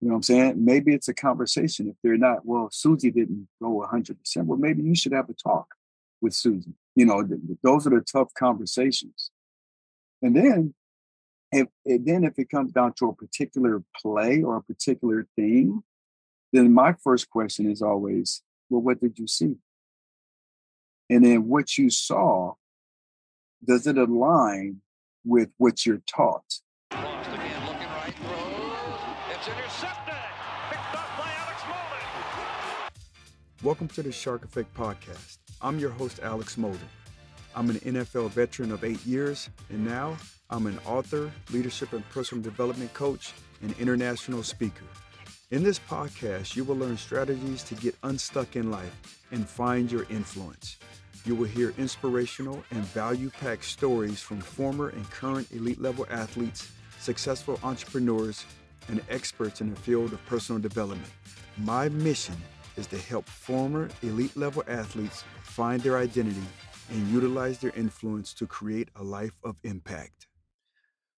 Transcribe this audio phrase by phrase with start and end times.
[0.00, 0.64] You know what I'm saying?
[0.64, 1.88] Maybe it's a conversation.
[1.88, 4.16] If they're not, well, Susie didn't go 100%.
[4.44, 5.74] Well, maybe you should have a talk
[6.20, 6.74] with Susie.
[6.94, 9.30] You know, th- those are the tough conversations.
[10.22, 10.74] And then,
[11.52, 15.82] if then if it comes down to a particular play or a particular theme,
[16.52, 19.56] then my first question is always, well, what did you see?
[21.08, 22.54] And then what you saw,
[23.64, 24.80] does it align
[25.24, 26.60] with what you're taught?
[26.92, 29.35] Lost again, looking right, throws.
[33.62, 35.38] Welcome to the Shark Effect Podcast.
[35.62, 36.78] I'm your host, Alex Molden.
[37.54, 40.16] I'm an NFL veteran of eight years, and now
[40.50, 44.84] I'm an author, leadership and personal development coach, and international speaker.
[45.52, 50.06] In this podcast, you will learn strategies to get unstuck in life and find your
[50.10, 50.76] influence.
[51.24, 56.72] You will hear inspirational and value packed stories from former and current elite level athletes,
[56.98, 58.44] successful entrepreneurs,
[58.88, 61.10] and experts in the field of personal development.
[61.58, 62.36] My mission
[62.76, 66.46] is to help former elite level athletes find their identity
[66.90, 70.26] and utilize their influence to create a life of impact.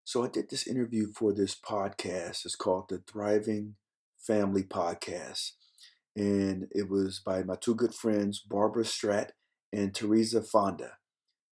[0.04, 2.46] So, I did this interview for this podcast.
[2.46, 3.74] It's called The Thriving
[4.18, 5.52] Family Podcast.
[6.16, 9.30] And it was by my two good friends, Barbara Stratte
[9.72, 10.92] and Tereza Fonda.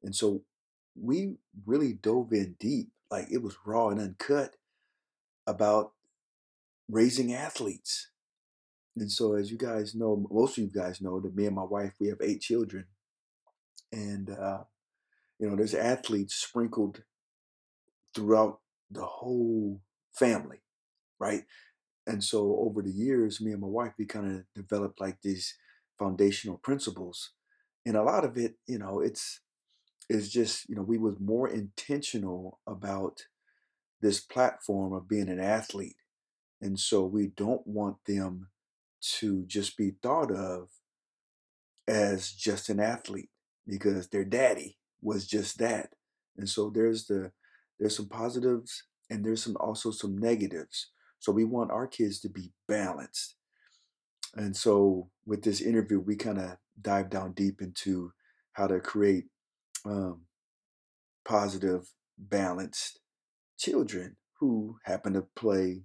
[0.03, 0.43] And so
[1.01, 1.37] we
[1.67, 4.57] really dove in deep, like it was raw and uncut
[5.47, 5.93] about
[6.89, 8.09] raising athletes.
[8.97, 11.65] And so, as you guys know, most of you guys know that me and my
[11.65, 12.87] wife, we have eight children.
[13.93, 14.65] And, uh,
[15.39, 17.03] you know, there's athletes sprinkled
[18.15, 19.81] throughout the whole
[20.13, 20.61] family,
[21.19, 21.45] right?
[22.07, 25.55] and so over the years me and my wife we kind of developed like these
[25.99, 27.33] foundational principles
[27.85, 29.41] and a lot of it you know it's
[30.09, 33.23] it's just you know we was more intentional about
[34.01, 35.97] this platform of being an athlete
[36.61, 38.49] and so we don't want them
[39.01, 40.69] to just be thought of
[41.87, 43.31] as just an athlete
[43.67, 45.91] because their daddy was just that
[46.37, 47.31] and so there's the
[47.79, 52.29] there's some positives and there's some also some negatives so we want our kids to
[52.29, 53.37] be balanced.
[54.35, 58.13] And so with this interview, we kind of dive down deep into
[58.53, 59.25] how to create
[59.85, 60.23] um,
[61.25, 63.01] positive, balanced
[63.59, 65.83] children who happen to play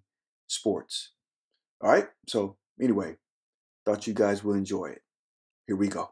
[0.52, 1.12] sports.
[1.82, 2.08] All right.
[2.28, 3.16] So anyway,
[3.86, 5.02] thought you guys will enjoy it.
[5.68, 6.12] Here we go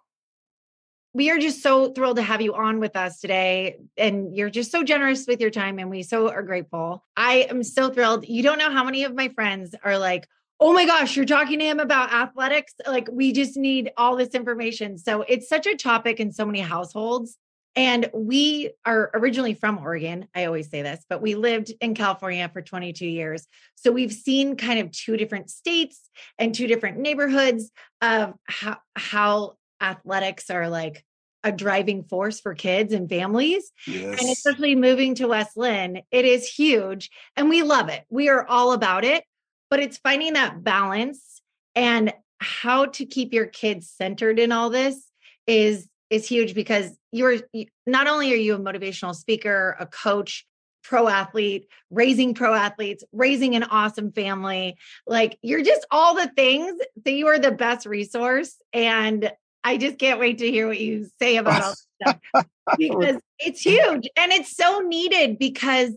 [1.14, 3.78] we are just so thrilled to have you on with us today.
[3.98, 7.04] And you're just so generous with your time, and we so are grateful.
[7.18, 8.28] I am so thrilled.
[8.28, 10.28] You don't know how many of my friends are like,
[10.60, 12.74] oh my gosh, you're talking to him about athletics.
[12.86, 14.98] Like, we just need all this information.
[14.98, 17.38] So, it's such a topic in so many households.
[17.76, 20.28] And we are originally from Oregon.
[20.36, 23.48] I always say this, but we lived in California for 22 years.
[23.76, 27.72] So we've seen kind of two different states and two different neighborhoods
[28.02, 31.06] of how, how athletics are like
[31.44, 33.72] a driving force for kids and families.
[33.88, 34.20] Yes.
[34.20, 38.04] And especially moving to West Linn, it is huge and we love it.
[38.10, 39.24] We are all about it,
[39.70, 41.42] but it's finding that balance
[41.76, 45.02] and how to keep your kids centered in all this
[45.48, 47.38] is is huge because you're
[47.86, 50.46] not only are you a motivational speaker, a coach,
[50.84, 54.78] pro athlete, raising pro athletes, raising an awesome family.
[55.06, 58.56] Like you're just all the things that you are the best resource.
[58.74, 59.32] And
[59.64, 61.70] I just can't wait to hear what you say about all
[62.06, 65.92] this stuff because it's huge and it's so needed because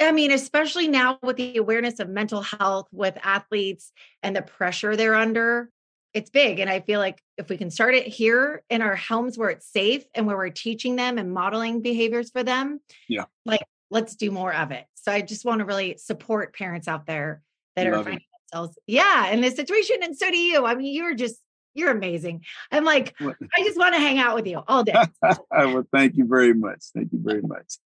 [0.00, 3.92] I mean, especially now with the awareness of mental health with athletes
[4.22, 5.70] and the pressure they're under,
[6.14, 6.60] it's big.
[6.60, 9.70] And I feel like if we can start it here in our homes where it's
[9.70, 14.30] safe and where we're teaching them and modeling behaviors for them, yeah, like let's do
[14.30, 14.84] more of it.
[14.94, 17.42] So I just want to really support parents out there
[17.76, 18.50] that Love are finding it.
[18.52, 19.96] themselves, yeah, in this situation.
[20.02, 20.66] And so do you.
[20.66, 21.36] I mean, you're just
[21.74, 22.44] you're amazing.
[22.70, 24.94] I'm like, I just want to hang out with you all day.
[25.50, 26.84] well, thank you very much.
[26.94, 27.78] Thank you very much.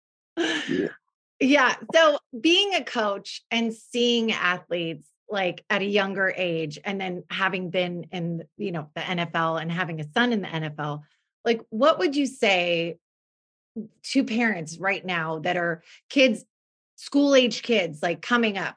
[0.69, 0.89] Yeah.
[1.41, 1.75] yeah.
[1.93, 7.71] So being a coach and seeing athletes like at a younger age and then having
[7.71, 11.03] been in, you know, the NFL and having a son in the NFL,
[11.45, 12.99] like what would you say
[14.03, 16.45] to parents right now that are kids,
[16.97, 18.77] school age kids, like coming up?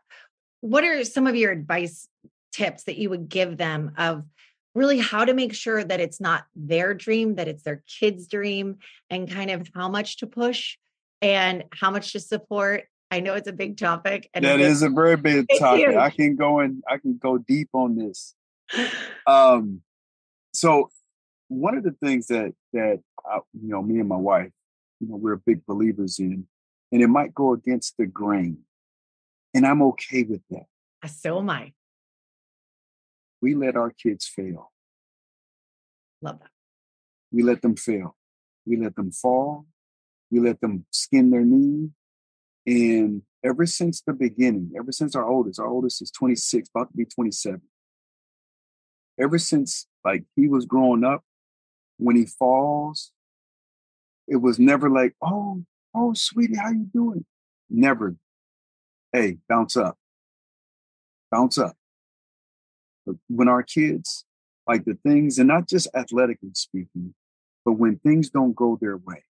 [0.61, 2.07] What are some of your advice
[2.51, 4.23] tips that you would give them of
[4.73, 8.77] really how to make sure that it's not their dream, that it's their kid's dream,
[9.09, 10.77] and kind of how much to push
[11.21, 12.85] and how much to support.
[13.09, 14.29] I know it's a big topic.
[14.33, 15.95] And that is a very big topic.
[15.95, 18.35] I can go in, I can go deep on this.
[19.25, 19.81] Um,
[20.53, 20.89] so
[21.47, 24.51] one of the things that that I, you know, me and my wife,
[24.99, 26.47] you know, we're big believers in,
[26.91, 28.59] and it might go against the grain,
[29.53, 30.65] and I'm okay with that.
[31.09, 31.73] So am I.
[33.41, 34.71] we let our kids fail.
[36.21, 36.49] Love that.
[37.31, 38.15] We let them fail.
[38.65, 39.65] We let them fall.
[40.31, 41.91] We let them skin their knee.
[42.67, 46.97] And ever since the beginning, ever since our oldest, our oldest is 26, about to
[46.97, 47.61] be 27.
[49.19, 51.23] Ever since like he was growing up,
[51.97, 53.13] when he falls,
[54.27, 55.63] it was never like, oh,
[55.95, 57.25] oh, sweetie, how you doing?
[57.69, 58.15] Never.
[59.13, 59.97] Hey, bounce up.
[61.31, 61.75] Bounce up.
[63.05, 64.25] But when our kids,
[64.67, 67.13] like the things, and not just athletically speaking,
[67.63, 69.23] but when things don't go their way,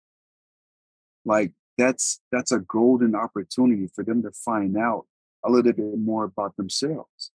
[1.24, 5.06] like that's that's a golden opportunity for them to find out
[5.46, 7.32] a little bit more about themselves.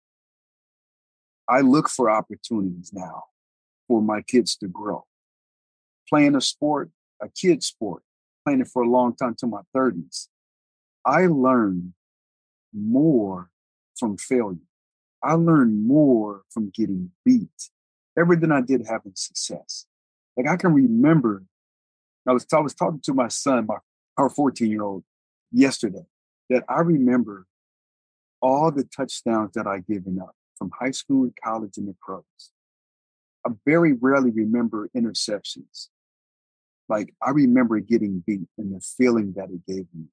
[1.48, 3.26] I look for opportunities now
[3.88, 5.06] for my kids to grow.
[6.08, 6.92] Playing a sport,
[7.22, 8.04] a kid sport,
[8.46, 10.28] playing it for a long time to my 30s,
[11.06, 11.94] I learned
[12.74, 13.50] more
[13.98, 14.58] from failure.
[15.24, 17.70] I learned more from getting beat
[18.20, 19.86] Everything I did having success.
[20.36, 21.44] Like I can remember,
[22.28, 23.78] I was, I was talking to my son, my
[24.20, 25.04] our 14 year old,
[25.52, 26.06] yesterday,
[26.50, 27.48] that I remember
[28.42, 32.24] all the touchdowns that I given up from high school, and college, and the pros.
[33.48, 35.88] I very rarely remember interceptions.
[36.90, 40.06] Like I remember getting beat and the feeling that it gave me.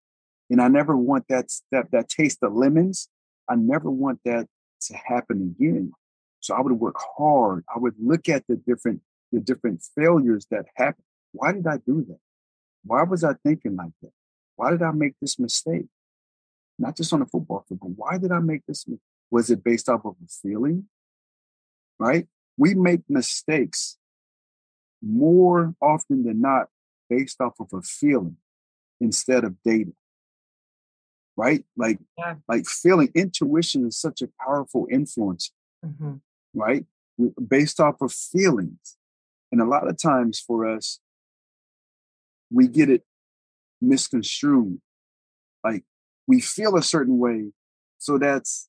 [0.49, 3.09] And I never want that that that taste of lemons.
[3.49, 4.47] I never want that
[4.83, 5.93] to happen again.
[6.41, 7.65] So I would work hard.
[7.75, 9.01] I would look at the different
[9.33, 11.05] the different failures that happened.
[11.33, 12.21] Why did I do that?
[12.87, 14.13] Why was I thinking like that?
[14.57, 15.87] Why did I make this mistake?
[16.79, 18.87] Not just on the football field, but why did I make this?
[19.31, 20.85] Was it based off of a feeling?
[21.99, 22.27] Right?
[22.57, 23.97] We make mistakes
[25.03, 26.69] more often than not
[27.09, 28.37] based off of a feeling
[29.01, 29.93] instead of data.
[31.37, 31.65] Right?
[31.77, 32.37] Like, yeah.
[32.49, 35.53] like feeling intuition is such a powerful influence.
[35.85, 36.15] Mm-hmm.
[36.55, 36.87] Right?
[37.49, 38.97] Based off of feelings.
[39.53, 41.01] And a lot of times for us,
[42.51, 43.03] we get it
[43.81, 44.81] misconstrued.
[45.65, 45.85] Like
[46.27, 47.53] we feel a certain way,
[47.99, 48.69] so that's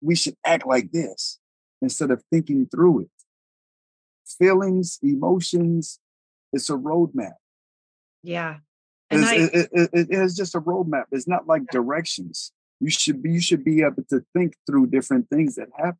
[0.00, 1.38] we should act like this
[1.80, 3.10] instead of thinking through it.
[4.38, 6.00] Feelings, emotions,
[6.52, 7.34] it's a roadmap.
[8.22, 8.56] Yeah.
[9.10, 11.04] And I, it, it, it, it's just a roadmap.
[11.12, 12.52] It's not like directions.
[12.80, 15.98] You should be you should be able to think through different things that happen.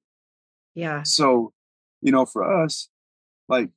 [0.74, 1.02] Yeah.
[1.02, 1.52] So,
[2.00, 2.88] you know, for us,
[3.48, 3.70] like,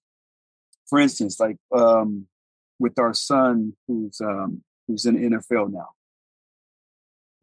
[0.88, 2.28] for instance, like um
[2.80, 5.90] with our son who's um, who's in NFL now.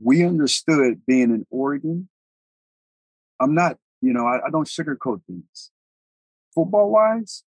[0.01, 2.09] We understood being in Oregon.
[3.41, 5.71] I'm not, you know, I, I don't sugarcoat things.
[6.55, 7.45] Football wise,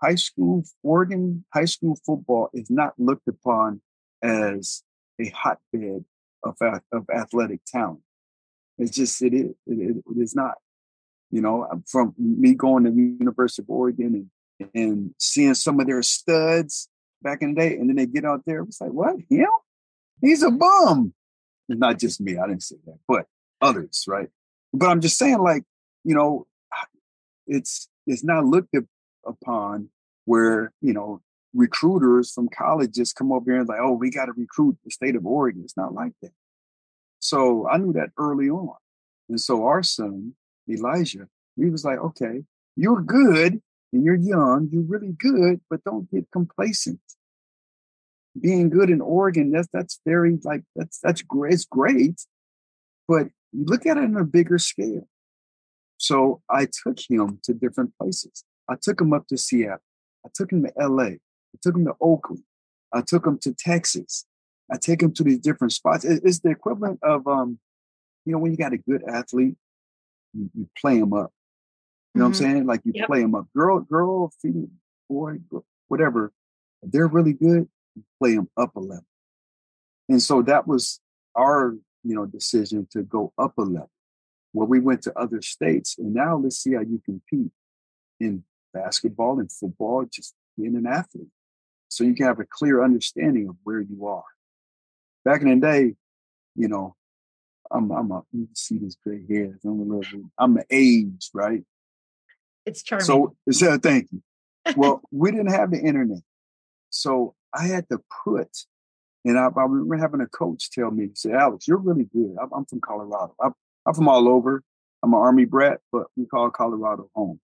[0.00, 3.80] high school Oregon high school football is not looked upon
[4.22, 4.82] as
[5.20, 6.04] a hotbed
[6.44, 6.56] of
[6.92, 8.00] of athletic talent.
[8.78, 10.54] It's just it is it, it, it is not.
[11.30, 14.28] You know, from me going to the University of Oregon
[14.60, 16.88] and and seeing some of their studs
[17.22, 18.62] back in the day, and then they get out there.
[18.62, 19.16] It's like, what?
[19.28, 19.46] Him?
[20.20, 21.14] He's a bum.
[21.68, 22.38] It's not just me.
[22.38, 23.26] I didn't say that, but
[23.60, 24.28] others, right?
[24.72, 25.64] But I'm just saying, like,
[26.04, 26.46] you know,
[27.46, 28.74] it's it's not looked
[29.26, 29.88] upon
[30.24, 31.22] where you know
[31.54, 35.16] recruiters from colleges come over here and like, oh, we got to recruit the state
[35.16, 35.62] of Oregon.
[35.64, 36.32] It's not like that.
[37.18, 38.76] So I knew that early on,
[39.28, 40.34] and so our son
[40.68, 42.44] Elijah, he was like, okay,
[42.76, 43.60] you're good,
[43.92, 47.00] and you're young, you're really good, but don't get complacent.
[48.40, 51.52] Being good in Oregon, that's that's very like that's that's great.
[51.52, 52.22] It's great,
[53.06, 55.06] but you look at it on a bigger scale.
[55.98, 58.44] So I took him to different places.
[58.68, 59.78] I took him up to Seattle.
[60.24, 61.04] I took him to LA.
[61.04, 62.42] I took him to Oakland.
[62.92, 64.24] I took him to Texas.
[64.70, 66.04] I take him to these different spots.
[66.04, 67.58] It's the equivalent of, um,
[68.24, 69.56] you know, when you got a good athlete,
[70.32, 71.32] you, you play him up.
[72.14, 72.32] You know mm-hmm.
[72.32, 72.52] what I'm mm-hmm.
[72.52, 72.66] saying?
[72.66, 73.06] Like you yep.
[73.06, 73.46] play them up.
[73.56, 74.68] Girl, girl, female,
[75.08, 75.38] boy,
[75.88, 76.32] whatever.
[76.82, 77.68] they're really good,
[78.18, 79.06] play them up a level.
[80.08, 81.00] And so that was
[81.36, 83.90] our, you know, decision to go up a level.
[84.52, 87.50] Where we went to other states, and now let's see how you compete
[88.20, 88.44] in
[88.74, 91.28] basketball and football, just being an athlete.
[91.88, 94.24] So you can have a clear understanding of where you are.
[95.24, 95.94] Back in the day,
[96.54, 96.96] you know,
[97.70, 99.58] I'm I'm a you see this gray hair.
[99.64, 101.62] I'm a little I'm the age, right?
[102.66, 103.06] It's charming.
[103.06, 104.22] So, so thank you.
[104.76, 106.22] Well, we didn't have the internet.
[106.90, 108.48] So I had to put,
[109.24, 112.36] and I, I remember having a coach tell me, say, Alex, you're really good.
[112.40, 113.34] I'm, I'm from Colorado.
[113.40, 113.52] I'm,
[113.86, 114.62] I'm from all over.
[115.02, 117.40] I'm an Army brat, but we call Colorado home.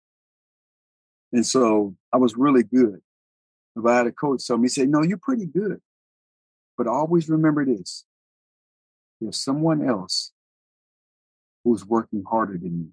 [1.33, 3.01] And so I was really good.
[3.77, 5.81] If I had a coach tell me, he said, No, you're pretty good.
[6.77, 8.05] But always remember this
[9.21, 10.33] there's someone else
[11.65, 12.89] who's working harder than you.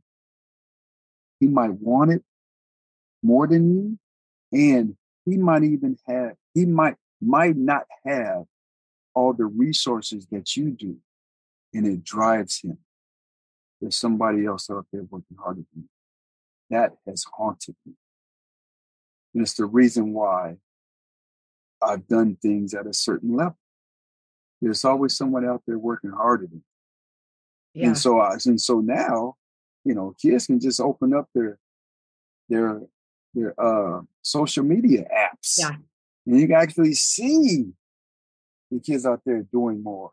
[1.39, 2.23] he might want it
[3.21, 3.99] more than you,
[4.51, 8.45] and he might even have he might might not have
[9.13, 10.97] all the resources that you do,
[11.73, 12.77] and it drives him.
[13.79, 15.89] There's somebody else out there working harder than you.
[16.69, 17.93] That has haunted me.
[19.33, 20.57] And it's the reason why
[21.81, 23.57] I've done things at a certain level.
[24.61, 26.61] There's always someone out there working harder than me.
[27.73, 27.87] Yeah.
[27.87, 29.35] And so I and so now,
[29.83, 31.57] you know, kids can just open up their
[32.49, 32.81] their
[33.33, 35.57] their uh social media apps.
[35.57, 35.77] Yeah.
[36.25, 37.71] And you can actually see
[38.69, 40.11] the kids out there doing more.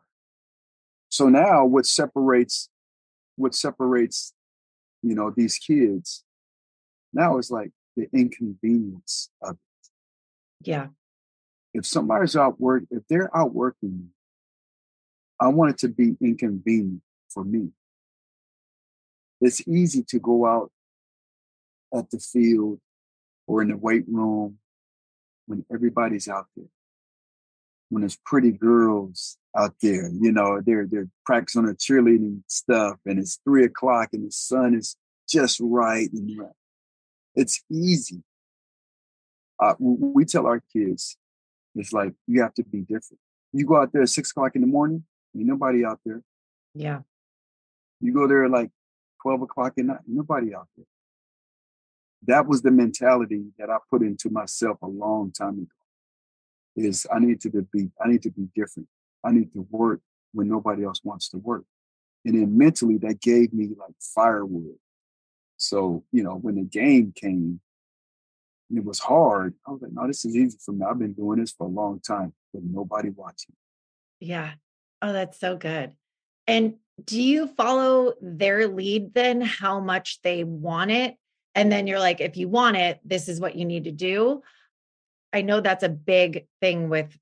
[1.09, 2.69] So now what separates
[3.39, 4.33] what separates,
[5.01, 6.23] you know, these kids
[7.13, 10.67] now is like the inconvenience of it.
[10.67, 10.87] Yeah.
[11.73, 14.09] If somebody's out work, if they're out working,
[15.39, 17.69] I want it to be inconvenient for me.
[19.39, 20.71] It's easy to go out
[21.93, 22.79] at the field
[23.47, 24.58] or in the weight room
[25.49, 26.67] when everybody's out there.
[27.89, 33.17] When there's pretty girls out there, you know, they're they're practicing their cheerleading stuff, and
[33.17, 34.95] it's three o'clock and the sun is
[35.27, 36.51] just right and right.
[37.35, 38.21] It's easy.
[39.59, 41.17] Uh, we tell our kids,
[41.75, 43.19] it's like you have to be different.
[43.51, 45.03] You go out there at six o'clock in the morning,
[45.35, 46.21] ain't nobody out there.
[46.75, 46.99] Yeah.
[48.01, 48.69] You go there at like
[49.23, 50.85] 12 o'clock at night, nobody out there.
[52.23, 55.67] That was the mentality that I put into myself a long time ago.
[56.75, 58.87] Is I need to be I need to be different.
[59.23, 60.01] I need to work
[60.33, 61.65] when nobody else wants to work.
[62.25, 64.77] And then mentally that gave me like firewood.
[65.57, 67.59] So, you know, when the game came,
[68.69, 69.55] and it was hard.
[69.67, 70.85] I was like, no, this is easy for me.
[70.89, 73.55] I've been doing this for a long time, but nobody watching.
[74.19, 74.51] Yeah.
[75.01, 75.93] Oh, that's so good.
[76.45, 81.15] And do you follow their lead then, how much they want it?
[81.55, 84.41] And then you're like, if you want it, this is what you need to do.
[85.33, 87.17] I know that's a big thing with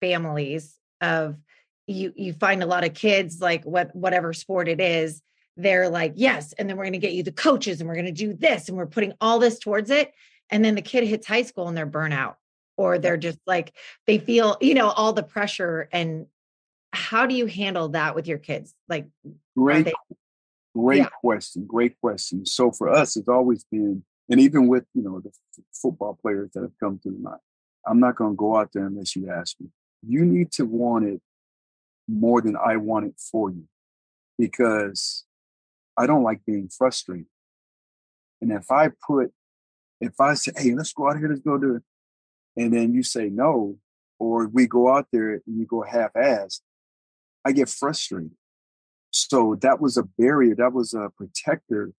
[0.00, 1.36] families of
[1.86, 5.22] you you find a lot of kids like what whatever sport it is
[5.56, 8.04] they're like yes and then we're going to get you the coaches and we're going
[8.04, 10.12] to do this and we're putting all this towards it
[10.50, 12.34] and then the kid hits high school and they're burnout
[12.76, 13.72] or they're just like
[14.06, 16.26] they feel you know all the pressure and
[16.92, 18.74] how do you handle that with your kids?
[18.88, 19.06] Like,
[19.56, 19.92] great, they,
[20.78, 21.08] great yeah.
[21.20, 21.66] question.
[21.66, 22.46] Great question.
[22.46, 26.50] So for us, it's always been, and even with you know the f- football players
[26.54, 27.36] that have come through my,
[27.86, 29.68] I'm not going to go out there unless you ask me.
[30.06, 31.20] You need to want it
[32.06, 33.64] more than I want it for you,
[34.38, 35.24] because
[35.96, 37.26] I don't like being frustrated.
[38.40, 39.32] And if I put,
[40.00, 41.82] if I say, hey, let's go out here, let's go do it,
[42.56, 43.78] and then you say no,
[44.18, 46.60] or we go out there and you go half-assed,
[47.44, 48.30] I get frustrated.
[49.10, 51.92] So that was a barrier, that was a protector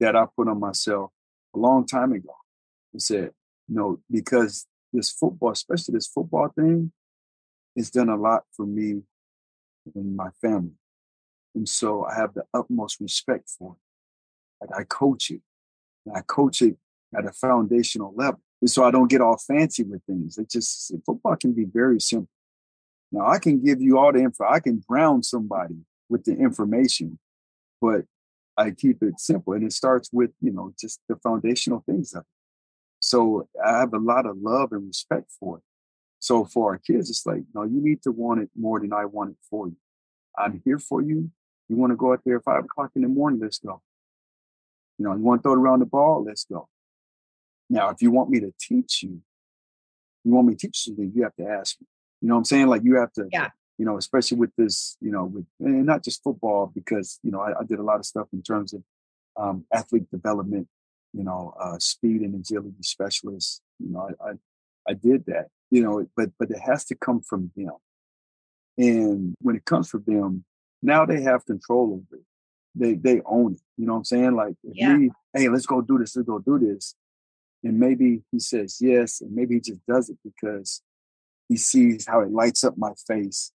[0.00, 1.10] that I put on myself
[1.54, 2.34] a long time ago.
[2.94, 3.32] I said,
[3.68, 6.92] no, because this football, especially this football thing,
[7.76, 9.02] has done a lot for me
[9.94, 10.72] and my family.
[11.54, 13.76] And so I have the utmost respect for
[14.60, 14.70] it.
[14.70, 15.40] Like I coach it.
[16.04, 16.76] And I coach it
[17.16, 18.40] at a foundational level.
[18.60, 20.38] And so I don't get all fancy with things.
[20.38, 22.30] It just football can be very simple.
[23.12, 24.44] Now I can give you all the info.
[24.48, 25.76] I can drown somebody
[26.08, 27.18] with the information,
[27.80, 28.02] but
[28.56, 29.52] I keep it simple.
[29.52, 32.26] And it starts with, you know, just the foundational things of it.
[33.00, 35.62] So I have a lot of love and respect for it.
[36.18, 39.04] So for our kids, it's like, no, you need to want it more than I
[39.04, 39.76] want it for you.
[40.36, 41.30] I'm here for you.
[41.68, 43.82] You want to go out there at five o'clock in the morning, let's go.
[44.98, 46.68] You know, you want to throw it around the ball, let's go.
[47.68, 49.20] Now, if you want me to teach you,
[50.24, 51.86] you want me to teach you, you have to ask me.
[52.22, 52.68] You know what I'm saying?
[52.68, 53.50] Like you have to, yeah.
[53.78, 57.40] You know, especially with this, you know, with and not just football, because you know
[57.40, 58.82] I, I did a lot of stuff in terms of
[59.36, 60.68] um, athlete development,
[61.12, 63.60] you know, uh, speed and agility specialists.
[63.78, 64.32] You know, I, I
[64.88, 67.74] I did that, you know, but but it has to come from them.
[68.78, 70.44] And when it comes from them,
[70.82, 72.26] now they have control over it.
[72.74, 73.60] They they own it.
[73.76, 74.34] You know what I'm saying?
[74.34, 74.96] Like if yeah.
[74.96, 76.94] we, hey, let's go do this, let's go do this.
[77.64, 80.82] And maybe he says yes, and maybe he just does it because
[81.48, 83.52] he sees how it lights up my face.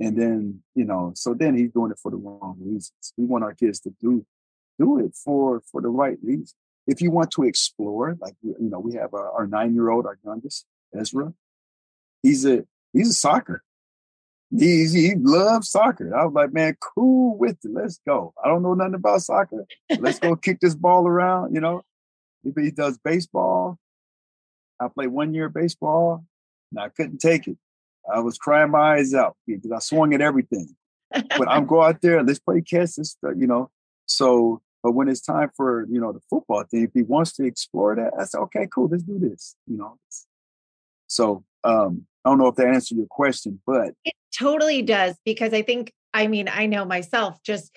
[0.00, 3.12] And then, you know, so then he's doing it for the wrong reasons.
[3.16, 4.24] We want our kids to do
[4.78, 6.54] do it for for the right reasons.
[6.86, 10.06] If you want to explore, like you know, we have our, our nine year old,
[10.06, 11.32] our youngest, Ezra.
[12.22, 13.62] He's a he's a soccer.
[14.50, 16.16] He's, he loves soccer.
[16.16, 17.70] I was like, man, cool with it.
[17.70, 18.32] Let's go.
[18.42, 19.66] I don't know nothing about soccer.
[19.98, 21.54] Let's go kick this ball around.
[21.54, 21.82] You know,
[22.42, 23.78] he, he does baseball.
[24.80, 26.24] I played one year of baseball.
[26.70, 27.56] And I couldn't take it.
[28.12, 30.74] I was crying my eyes out because I swung at everything.
[31.10, 33.70] but I'm go out there, let's play catch, this, you know.
[34.06, 37.44] So But when it's time for you know the football thing, if he wants to
[37.44, 38.88] explore that, I said, okay, cool.
[38.88, 39.56] Let's do this.
[39.66, 39.98] You know.
[41.06, 45.52] So um, I don't know if that answered your question, but it totally does because
[45.52, 47.74] I think I mean I know myself just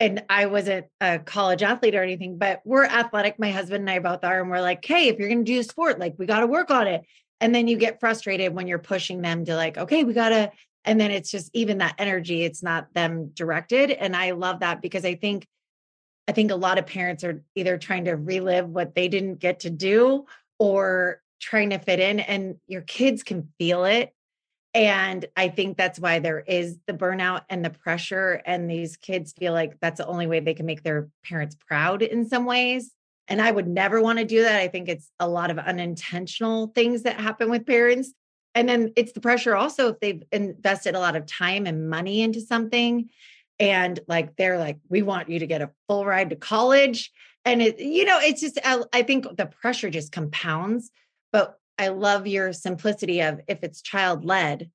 [0.00, 3.38] and I wasn't a college athlete or anything, but we're athletic.
[3.38, 5.60] My husband and I both are, and we're like, hey, if you're going to do
[5.60, 7.02] a sport, like we got to work on it.
[7.44, 10.50] And then you get frustrated when you're pushing them to like, okay, we got to.
[10.86, 13.90] And then it's just even that energy, it's not them directed.
[13.90, 15.46] And I love that because I think
[16.26, 19.60] I think a lot of parents are either trying to relive what they didn't get
[19.60, 20.24] to do
[20.58, 24.14] or trying to fit in, and your kids can feel it.
[24.72, 29.34] And I think that's why there is the burnout and the pressure, and these kids
[29.34, 32.90] feel like that's the only way they can make their parents proud in some ways.
[33.28, 34.60] And I would never want to do that.
[34.60, 38.12] I think it's a lot of unintentional things that happen with parents.
[38.54, 42.22] And then it's the pressure also if they've invested a lot of time and money
[42.22, 43.08] into something
[43.58, 47.12] and like they're like we want you to get a full ride to college
[47.44, 50.90] and it you know it's just I, I think the pressure just compounds
[51.32, 54.70] but i love your simplicity of if it's child led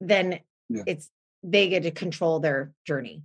[0.00, 0.84] then yeah.
[0.86, 1.10] it's
[1.42, 3.22] they get to control their journey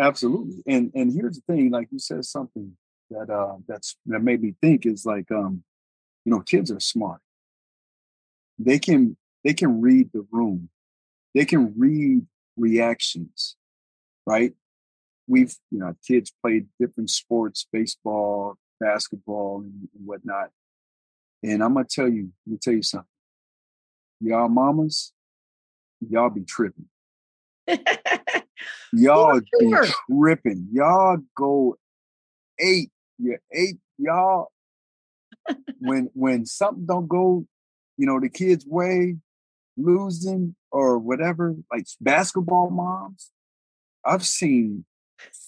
[0.00, 2.76] absolutely and and here's the thing like you said something
[3.10, 5.62] that uh that's that made me think is like um
[6.24, 7.20] you know kids are smart
[8.58, 10.68] they can they can read the room
[11.34, 12.26] they can read
[12.56, 13.56] reactions
[14.30, 14.52] right?
[15.26, 20.50] We've, you know, kids played different sports, baseball, basketball, and, whatnot.
[21.42, 23.06] And I'm gonna tell you, let me tell you something.
[24.20, 25.12] Y'all mamas,
[26.00, 26.86] y'all be tripping.
[28.92, 29.82] y'all sure.
[29.82, 30.68] be tripping.
[30.72, 31.76] Y'all go
[32.58, 32.90] eight.
[33.20, 33.78] Yeah, eight.
[33.98, 34.50] Y'all
[35.78, 37.46] when when something don't go,
[37.96, 39.16] you know, the kids' way,
[39.76, 43.30] losing or whatever, like basketball moms,
[44.04, 44.84] I've seen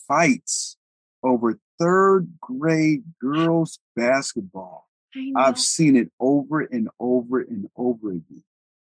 [0.09, 0.76] fights
[1.23, 4.88] over third grade girls basketball.
[5.37, 8.45] I've seen it over and over and over again.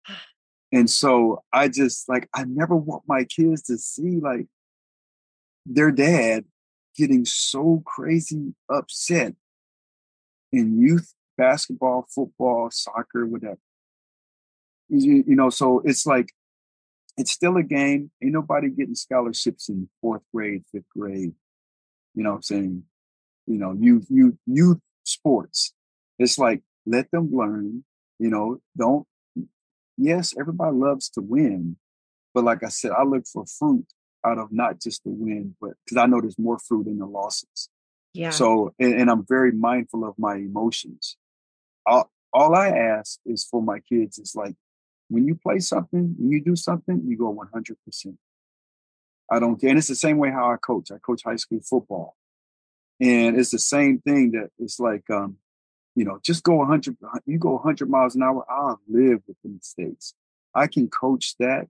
[0.71, 4.47] And so I just like I never want my kids to see like
[5.67, 6.45] their dad
[6.95, 9.33] getting so crazy upset
[10.51, 13.59] in youth basketball, football, soccer, whatever.
[14.89, 16.29] You, you know, so it's like
[17.17, 18.11] it's still a game.
[18.23, 21.33] Ain't nobody getting scholarships in fourth grade, fifth grade.
[22.15, 22.83] You know what I'm saying?
[23.47, 25.73] You know, youth, youth, youth sports.
[26.19, 27.83] It's like let them learn.
[28.19, 29.07] You know, don't.
[29.97, 31.77] Yes, everybody loves to win,
[32.33, 33.85] but like I said, I look for fruit
[34.25, 37.05] out of not just the win, but because I know there's more fruit in the
[37.05, 37.69] losses.
[38.13, 38.29] Yeah.
[38.29, 41.17] So, and, and I'm very mindful of my emotions.
[41.85, 44.55] All, all I ask is for my kids is like
[45.09, 48.17] when you play something, when you do something, you go 100%.
[49.31, 49.69] I don't care.
[49.69, 50.91] And it's the same way how I coach.
[50.91, 52.15] I coach high school football.
[52.99, 55.37] And it's the same thing that it's like, um,
[55.95, 58.45] you know, just go 100, you go 100 miles an hour.
[58.49, 60.13] I'll live with the mistakes.
[60.55, 61.67] I can coach that.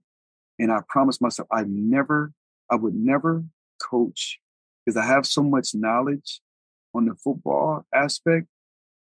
[0.58, 2.32] And I promise myself, I never,
[2.70, 3.44] I would never
[3.80, 4.40] coach
[4.84, 6.40] because I have so much knowledge
[6.94, 8.46] on the football aspect.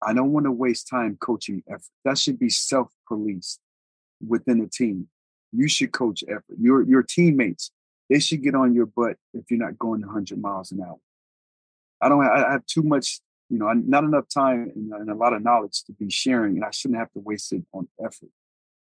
[0.01, 1.89] I don't want to waste time coaching effort.
[2.05, 3.59] That should be self policed
[4.25, 5.07] within a team.
[5.51, 6.57] You should coach effort.
[6.59, 7.71] Your your teammates,
[8.09, 10.99] they should get on your butt if you're not going 100 miles an hour.
[12.01, 12.23] I don't.
[12.23, 15.43] Have, I have too much, you know, not enough time and, and a lot of
[15.43, 18.29] knowledge to be sharing, and I shouldn't have to waste it on effort.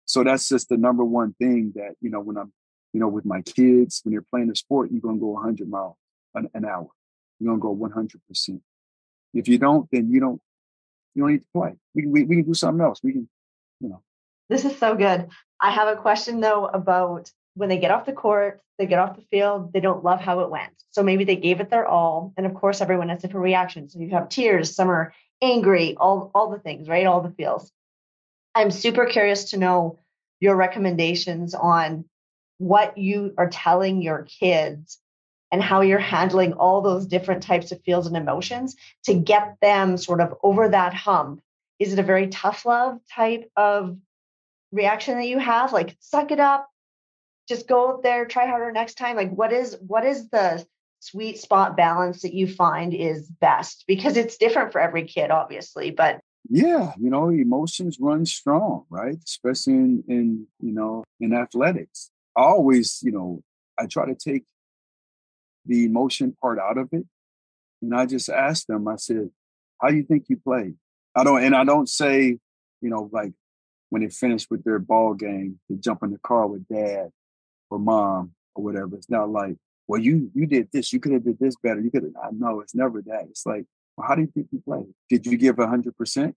[0.06, 2.52] So that's just the number one thing that you know when I'm,
[2.96, 5.96] you know, with my kids when you're playing a sport, you're gonna go 100 miles
[6.34, 6.88] an, an hour.
[7.38, 8.62] You're gonna go 100 percent.
[9.34, 10.40] If you don't, then you don't.
[11.14, 11.74] You don't need to play.
[11.94, 13.00] We can we, we can do something else.
[13.02, 13.28] We can,
[13.80, 14.00] you know,
[14.48, 15.28] this is so good.
[15.60, 19.16] I have a question though about when they get off the court, they get off
[19.16, 20.72] the field, they don't love how it went.
[20.92, 22.32] So maybe they gave it their all.
[22.38, 23.92] And of course, everyone has different reactions.
[23.92, 27.06] So you have tears, some are angry, all, all the things, right?
[27.06, 27.70] All the feels.
[28.54, 29.98] I'm super curious to know
[30.40, 32.06] your recommendations on
[32.58, 34.98] what you are telling your kids
[35.52, 39.96] and how you're handling all those different types of feels and emotions to get them
[39.96, 41.40] sort of over that hump.
[41.78, 43.96] Is it a very tough love type of
[44.72, 45.72] reaction that you have?
[45.72, 46.68] Like suck it up.
[47.48, 49.16] Just go there try harder next time.
[49.16, 50.66] Like what is what is the
[51.00, 53.84] sweet spot balance that you find is best?
[53.86, 59.18] Because it's different for every kid obviously but yeah you know emotions run strong right?
[59.24, 63.42] Especially in in you know in athletics I always you know
[63.78, 64.44] i try to take
[65.64, 67.04] the emotion part out of it
[67.82, 69.30] and i just ask them i said
[69.80, 70.74] how do you think you played
[71.14, 72.38] i don't and i don't say
[72.80, 73.32] you know like
[73.90, 77.10] when they finish with their ball game, they jump in the car with dad
[77.70, 78.96] or mom or whatever.
[78.96, 81.80] It's not like, well, you you did this, you could have did this better.
[81.80, 82.32] You could have.
[82.32, 83.26] No, it's never that.
[83.30, 83.64] It's like,
[83.96, 84.92] well, how do you think you played?
[85.08, 86.34] Did you give hundred percent?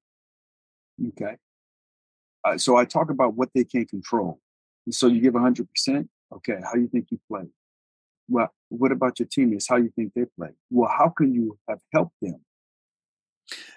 [1.10, 1.38] Okay.
[2.44, 4.40] Uh, so I talk about what they can control.
[4.92, 6.10] So you give hundred percent.
[6.34, 7.50] Okay, how do you think you played?
[8.28, 9.68] Well, what about your teammates?
[9.68, 10.50] How do you think they play?
[10.70, 12.42] Well, how can you have helped them?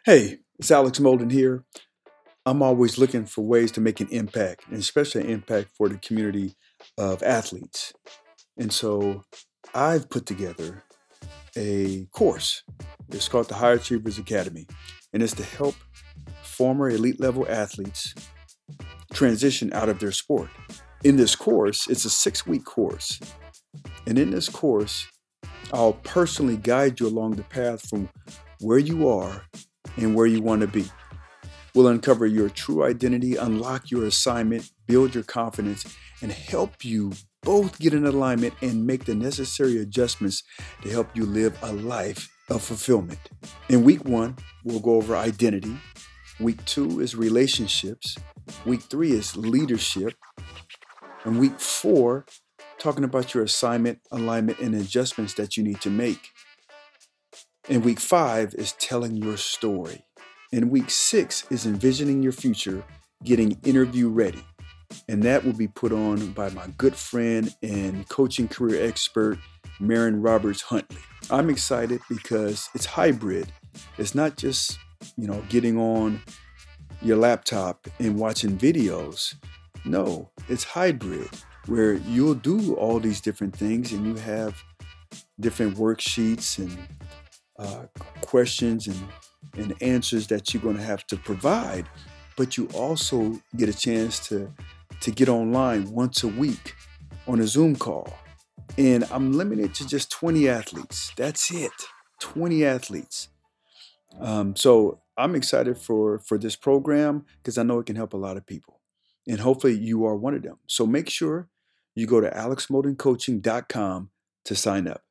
[0.04, 1.64] Hey, it's Alex Molden here.
[2.44, 5.96] I'm always looking for ways to make an impact, and especially an impact for the
[5.96, 6.56] community
[6.98, 7.94] of athletes.
[8.58, 9.24] And so
[9.74, 10.84] I've put together
[11.56, 12.62] a course.
[13.10, 14.66] It's called the High Achievers Academy,
[15.12, 15.76] and it's to help
[16.42, 18.14] former elite level athletes
[19.12, 20.50] transition out of their sport.
[21.04, 23.18] In this course, it's a six week course.
[24.06, 25.08] And in this course,
[25.72, 28.08] I'll personally guide you along the path from
[28.60, 29.42] where you are
[29.96, 30.84] and where you want to be.
[31.74, 35.84] We'll uncover your true identity, unlock your assignment, build your confidence,
[36.20, 37.12] and help you
[37.42, 40.44] both get in alignment and make the necessary adjustments
[40.82, 43.18] to help you live a life of fulfillment.
[43.68, 45.76] In week one, we'll go over identity.
[46.38, 48.16] Week two is relationships.
[48.64, 50.14] Week three is leadership.
[51.24, 52.26] And week four,
[52.78, 56.30] talking about your assignment, alignment, and adjustments that you need to make.
[57.68, 60.04] And week five is telling your story.
[60.52, 62.84] And week six is envisioning your future,
[63.24, 64.44] getting interview ready
[65.08, 69.38] and that will be put on by my good friend and coaching career expert,
[69.80, 70.98] Marin Roberts Huntley.
[71.30, 73.52] I'm excited because it's hybrid.
[73.98, 74.78] It's not just,
[75.16, 76.20] you know, getting on
[77.00, 79.34] your laptop and watching videos.
[79.84, 81.28] No, it's hybrid
[81.66, 84.62] where you'll do all these different things and you have
[85.40, 86.76] different worksheets and
[87.58, 87.86] uh,
[88.20, 89.02] questions and,
[89.54, 91.86] and answers that you're going to have to provide.
[92.36, 94.52] But you also get a chance to
[95.00, 96.74] to get online once a week
[97.26, 98.12] on a Zoom call.
[98.78, 101.12] And I'm limited to just 20 athletes.
[101.16, 101.72] That's it.
[102.20, 103.28] 20 athletes.
[104.20, 108.16] Um, so I'm excited for for this program because I know it can help a
[108.16, 108.81] lot of people.
[109.28, 110.58] And hopefully you are one of them.
[110.66, 111.48] So make sure
[111.94, 114.10] you go to alexmoldencoaching.com
[114.44, 115.02] to sign up.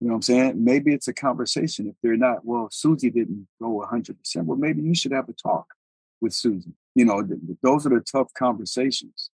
[0.00, 0.64] You know what I'm saying?
[0.64, 1.88] Maybe it's a conversation.
[1.88, 4.44] If they're not, well, Susie didn't go 100%.
[4.44, 5.66] Well, maybe you should have a talk
[6.20, 6.72] with Susie.
[6.94, 9.30] You know, th- those are the tough conversations.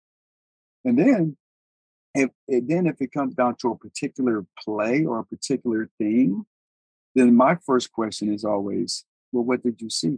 [0.86, 1.38] And then,
[2.14, 6.46] if and then if it comes down to a particular play or a particular theme,
[7.16, 10.18] then my first question is always, well, what did you see?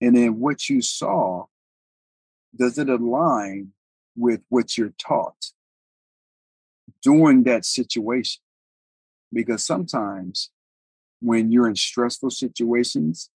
[0.00, 1.46] And then what you saw,
[2.54, 3.72] does it align
[4.16, 5.52] with what you're taught
[7.02, 8.42] during that situation?
[9.32, 10.50] Because sometimes
[11.20, 13.30] when you're in stressful situations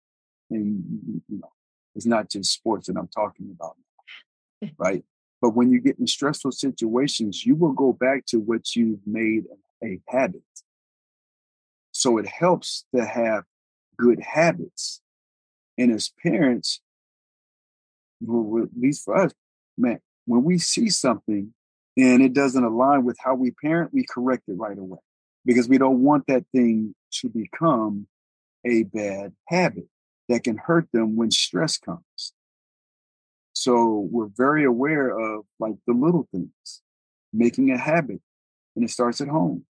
[0.49, 1.51] and you know
[1.95, 3.77] it's not just sports that I'm talking about,
[4.77, 5.03] right?
[5.41, 9.45] But when you get in stressful situations, you will go back to what you've made
[9.83, 10.41] a habit.
[11.91, 13.43] So it helps to have
[13.97, 15.01] good habits.
[15.77, 16.81] And as parents,
[18.63, 19.33] at least for us,
[19.77, 21.53] man, when we see something
[21.97, 24.99] and it doesn't align with how we parent, we correct it right away
[25.45, 28.07] because we don't want that thing to become
[28.65, 29.87] a bad habit
[30.27, 32.33] that can hurt them when stress comes.
[33.53, 36.81] So we're very aware of like the little things,
[37.31, 38.21] making a habit,
[38.75, 39.65] and it starts at home.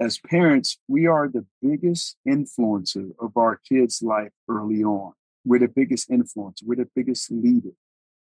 [0.00, 5.12] As parents, we are the biggest influencer of our kids' life early on.
[5.48, 7.70] We're the biggest influence, We're the biggest leader.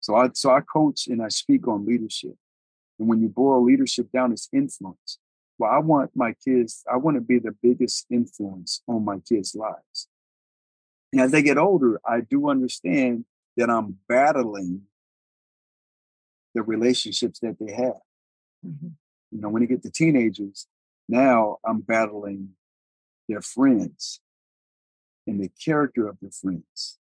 [0.01, 2.35] So I so I coach and I speak on leadership.
[2.99, 5.19] And when you boil leadership down, it's influence.
[5.57, 9.55] Well, I want my kids, I want to be the biggest influence on my kids'
[9.55, 10.09] lives.
[11.13, 13.23] And as they get older, I do understand
[13.55, 14.81] that I'm battling
[16.53, 18.01] the relationships that they have.
[18.67, 18.89] Mm-hmm.
[19.31, 20.67] You know, when you get to teenagers,
[21.07, 22.49] now I'm battling
[23.29, 24.19] their friends
[25.25, 26.99] and the character of their friends.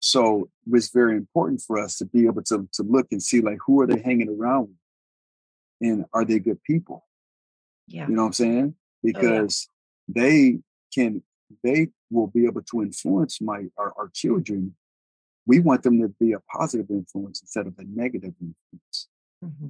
[0.00, 3.40] So it was very important for us to be able to, to look and see
[3.40, 5.88] like who are they hanging around with?
[5.88, 7.06] And are they good people?
[7.86, 8.08] Yeah.
[8.08, 8.74] You know what I'm saying?
[9.02, 10.22] Because oh, yeah.
[10.22, 10.58] they
[10.94, 11.22] can
[11.62, 14.74] they will be able to influence my our, our children
[15.46, 19.08] we want them to be a positive influence instead of a negative influence
[19.44, 19.68] mm-hmm.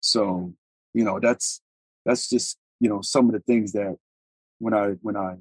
[0.00, 0.52] so
[0.94, 1.60] you know that's
[2.04, 3.96] that's just you know some of the things that
[4.58, 5.34] when i when i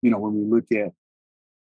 [0.00, 0.92] you know when we look at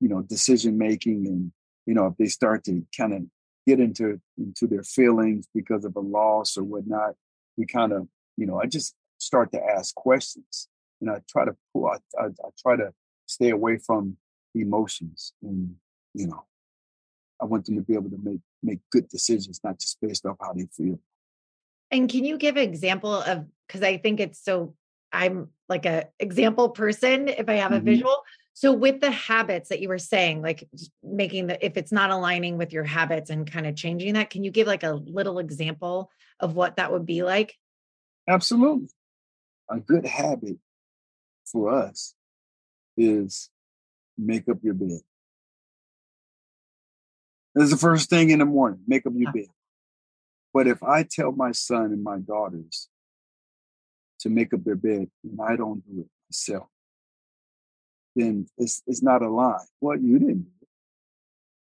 [0.00, 1.52] you know decision making and
[1.87, 3.22] you know if they start to kind of
[3.66, 7.14] get into into their feelings because of a loss or whatnot
[7.57, 10.68] we kind of you know i just start to ask questions
[11.00, 12.92] and I try to pull, I, I, I try to
[13.26, 14.16] stay away from
[14.54, 15.74] emotions, and
[16.14, 16.44] you know,
[17.40, 20.37] I want them to be able to make make good decisions, not just based off
[20.40, 20.98] how they feel.
[21.90, 24.74] And can you give an example of because I think it's so
[25.12, 27.87] I'm like a example person if I have a mm-hmm.
[27.87, 28.22] visual.
[28.57, 30.69] So with the habits that you were saying, like
[31.03, 34.45] making the if it's not aligning with your habits and kind of changing that, can
[34.45, 37.57] you give like a little example of what that would be like?
[38.29, 38.88] Absolutely.
[39.69, 40.59] A good habit
[41.45, 42.14] for us
[42.97, 43.51] is
[44.17, 45.01] make up your bed.
[47.57, 49.47] That's the first thing in the morning, make up your bed.
[50.53, 52.88] But if I tell my son and my daughters
[54.21, 56.69] to make up their bed and I don't do it myself,
[58.14, 59.64] then it's it's not a lie.
[59.81, 60.46] What you didn't.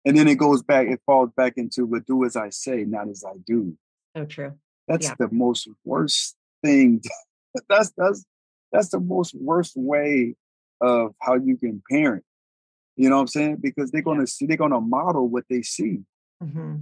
[0.04, 3.08] And then it goes back, it falls back into but do as I say, not
[3.08, 3.76] as I do.
[4.16, 4.54] So true.
[4.87, 5.14] That's yeah.
[5.18, 7.02] the most worst thing.
[7.68, 8.24] that's that's
[8.72, 10.34] that's the most worst way
[10.80, 12.24] of how you can parent.
[12.96, 13.58] You know what I'm saying?
[13.61, 16.00] Because they're gonna see, they're gonna model what they see.
[16.42, 16.76] Mm-hmm.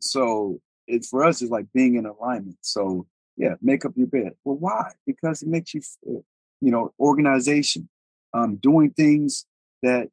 [0.00, 2.58] So it's for us, it's like being in alignment.
[2.60, 4.32] So yeah, make up your bed.
[4.44, 4.92] Well, why?
[5.06, 7.88] Because it makes you, you know, organization,
[8.34, 9.46] um, doing things
[9.82, 10.08] that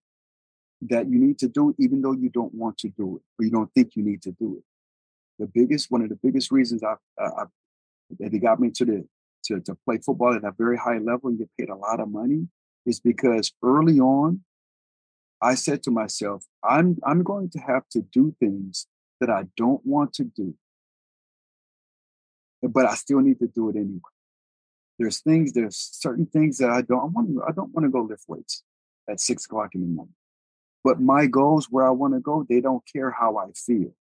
[0.81, 3.51] that you need to do, even though you don't want to do it or you
[3.51, 4.63] don't think you need to do it.
[5.37, 7.43] The biggest, one of the biggest reasons I, I, I
[8.19, 9.07] that they got me to the
[9.45, 12.09] to, to play football at a very high level and get paid a lot of
[12.09, 12.47] money
[12.85, 14.41] is because early on,
[15.41, 18.87] I said to myself, I'm I'm going to have to do things
[19.19, 20.55] that I don't want to do
[22.61, 23.99] but I still need to do it anyway.
[24.99, 28.01] There's things, there's certain things that I don't I want I don't want to go
[28.01, 28.63] lift weights
[29.09, 30.13] at six o'clock in the morning.
[30.83, 33.93] But my goals where I want to go, they don't care how I feel.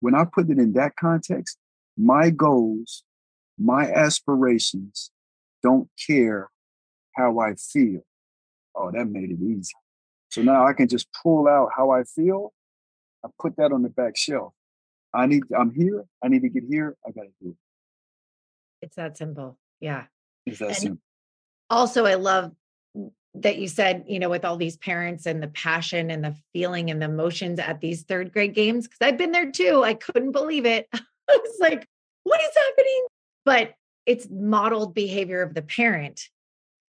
[0.00, 1.58] When I put it in that context,
[1.96, 3.04] my goals,
[3.58, 5.10] my aspirations
[5.62, 6.50] don't care
[7.14, 8.04] how I feel.
[8.74, 9.72] Oh, that made it easy.
[10.30, 12.52] So now I can just pull out how I feel.
[13.24, 14.54] I put that on the back shelf.
[15.14, 16.04] I need, I'm here.
[16.24, 16.96] I need to get here.
[17.06, 17.56] I got to do it.
[18.82, 19.58] It's that simple.
[19.80, 20.04] Yeah.
[20.44, 21.02] It's that and simple.
[21.70, 22.52] Also, I love
[23.34, 26.90] that you said, you know, with all these parents and the passion and the feeling
[26.90, 29.82] and the emotions at these third grade games, because I've been there too.
[29.82, 30.86] I couldn't believe it.
[30.92, 31.86] I was like,
[32.24, 33.06] what is happening?
[33.44, 36.28] But it's modeled behavior of the parent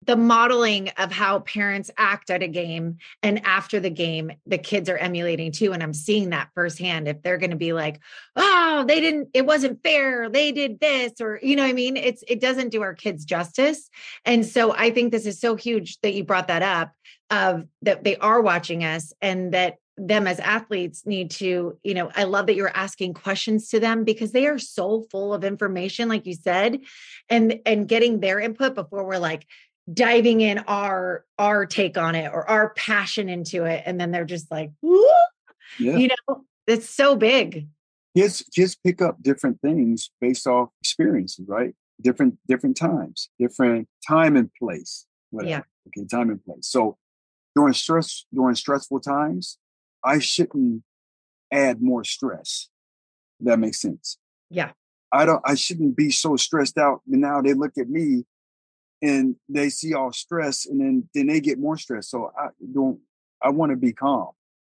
[0.06, 4.90] the modeling of how parents act at a game and after the game the kids
[4.90, 7.08] are emulating too and i'm seeing that firsthand.
[7.08, 8.00] If they're going to be like
[8.36, 11.98] oh they didn't it wasn't fair they did this or you know i mean?
[11.98, 13.90] It's it doesn't do our kids justice.
[14.26, 16.92] And so i think this is so huge that you brought that up
[17.30, 22.10] of that they are watching us and that them as athletes need to you know
[22.16, 26.10] i love that you're asking questions to them because they are so full of information
[26.10, 26.80] like you said
[27.30, 29.46] and and getting their input before we're like
[29.91, 34.26] diving in our our take on it or our passion into it and then they're
[34.26, 34.72] just like
[35.80, 35.98] yeah.
[35.98, 36.44] you know?
[36.67, 37.67] It's so big.
[38.15, 41.74] Kids kids pick up different things based off experiences right?
[42.02, 45.50] Different different times different time and place whatever.
[45.50, 46.67] yeah okay time and place.
[46.67, 46.98] So
[47.56, 49.58] during stress during stressful times
[50.04, 50.84] i shouldn't
[51.52, 52.70] add more stress
[53.41, 54.17] that makes sense.
[54.50, 54.72] Yeah.
[55.12, 58.26] I don't i shouldn't be so stressed out and now they look at me
[59.02, 63.00] and they see all stress and then then they get more stress So I don't
[63.42, 64.30] I want to be calm.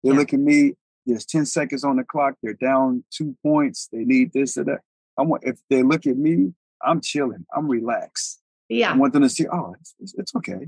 [0.04, 0.18] They yeah.
[0.18, 0.74] look at me,
[1.06, 4.80] there's 10 seconds on the clock, they're down two points, they need this or that.
[5.18, 6.54] I want if they look at me,
[6.84, 8.40] I'm chilling, I'm relaxed.
[8.70, 8.94] Yeah.
[8.94, 10.68] I want them to see, oh, it's, it's, it's okay.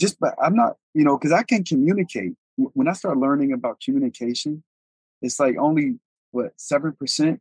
[0.00, 2.32] Just but I'm not, you know, because I can communicate.
[2.56, 4.62] When I start learning about communication,
[5.22, 5.98] it's like only
[6.32, 7.40] what seven percent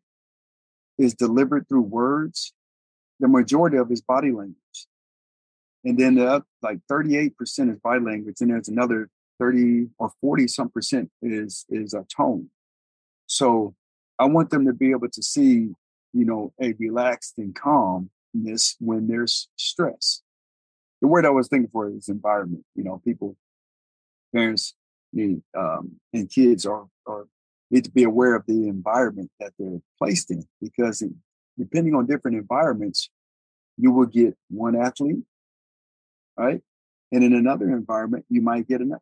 [0.97, 2.53] is delivered through words.
[3.19, 4.87] The majority of is body language.
[5.83, 7.31] And then the like 38%
[7.71, 12.49] is body language, and there's another 30 or 40 some percent is is a tone.
[13.25, 13.73] So
[14.19, 15.69] I want them to be able to see,
[16.13, 20.21] you know, a relaxed and calmness when there's stress.
[21.01, 22.63] The word I was thinking for is environment.
[22.75, 23.35] You know, people,
[24.35, 24.75] parents
[25.11, 27.25] need um, and kids are, are
[27.71, 31.03] need to be aware of the environment that they're placed in because
[31.57, 33.09] depending on different environments,
[33.77, 35.23] you will get one athlete
[36.41, 36.61] right?
[37.11, 38.95] And in another environment, you might get an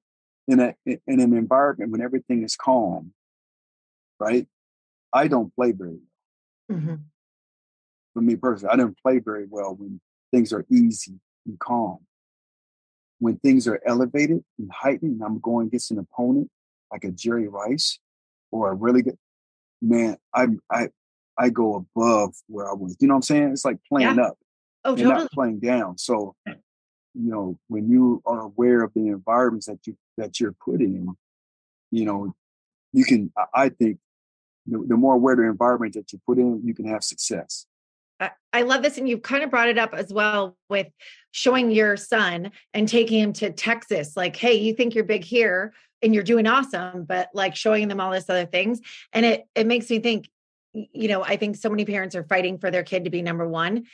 [0.47, 3.13] in a in an environment when everything is calm,
[4.19, 4.47] right?
[5.13, 5.99] I don't play very
[6.69, 6.77] well.
[6.77, 6.95] Mm-hmm.
[8.13, 11.99] For me personally, I don't play very well when things are easy and calm.
[13.19, 16.49] When things are elevated and heightened, I'm going against an opponent
[16.91, 17.99] like a Jerry Rice
[18.51, 19.17] or a really good
[19.81, 20.17] man.
[20.33, 20.89] I I
[21.37, 22.97] I go above where I was.
[22.99, 23.51] You know what I'm saying?
[23.51, 24.23] It's like playing yeah.
[24.23, 24.37] up.
[24.85, 25.13] Oh, totally.
[25.13, 25.97] not playing down.
[25.97, 26.35] So
[27.13, 31.15] you know, when you are aware of the environments that you that you're put in,
[31.91, 32.33] you know,
[32.93, 33.99] you can I think
[34.65, 37.65] the, the more aware the environment that you put in, you can have success.
[38.51, 38.97] I love this.
[38.97, 40.87] And you've kind of brought it up as well with
[41.31, 44.17] showing your son and taking him to Texas.
[44.17, 48.01] Like, hey, you think you're big here and you're doing awesome, but like showing them
[48.01, 48.81] all this other things.
[49.13, 50.29] And it it makes me think,
[50.73, 53.47] you know, I think so many parents are fighting for their kid to be number
[53.47, 53.85] one.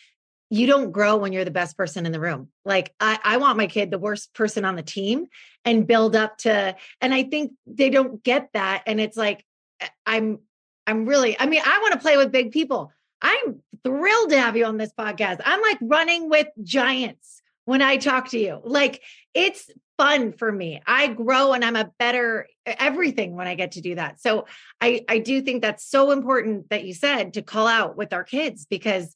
[0.50, 2.50] You don't grow when you're the best person in the room.
[2.64, 5.28] Like I, I want my kid the worst person on the team
[5.64, 8.84] and build up to, and I think they don't get that.
[8.86, 9.44] And it's like,
[9.80, 10.40] eh, I'm
[10.88, 12.92] I'm really, I mean, I want to play with big people.
[13.22, 15.42] I'm thrilled to have you on this podcast.
[15.44, 18.62] I'm like running with giants when I talk to you.
[18.64, 19.02] Like
[19.34, 20.82] it's fun for me.
[20.86, 24.22] I grow and I'm a better everything when I get to do that.
[24.22, 24.46] So
[24.82, 28.24] I I do think that's so important that you said to call out with our
[28.24, 29.16] kids because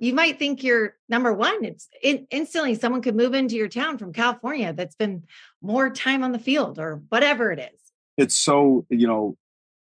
[0.00, 1.64] you might think you're number one.
[1.64, 5.24] It's in, instantly someone could move into your town from California that's been
[5.62, 7.80] more time on the field or whatever it is.
[8.16, 9.36] It's so, you know,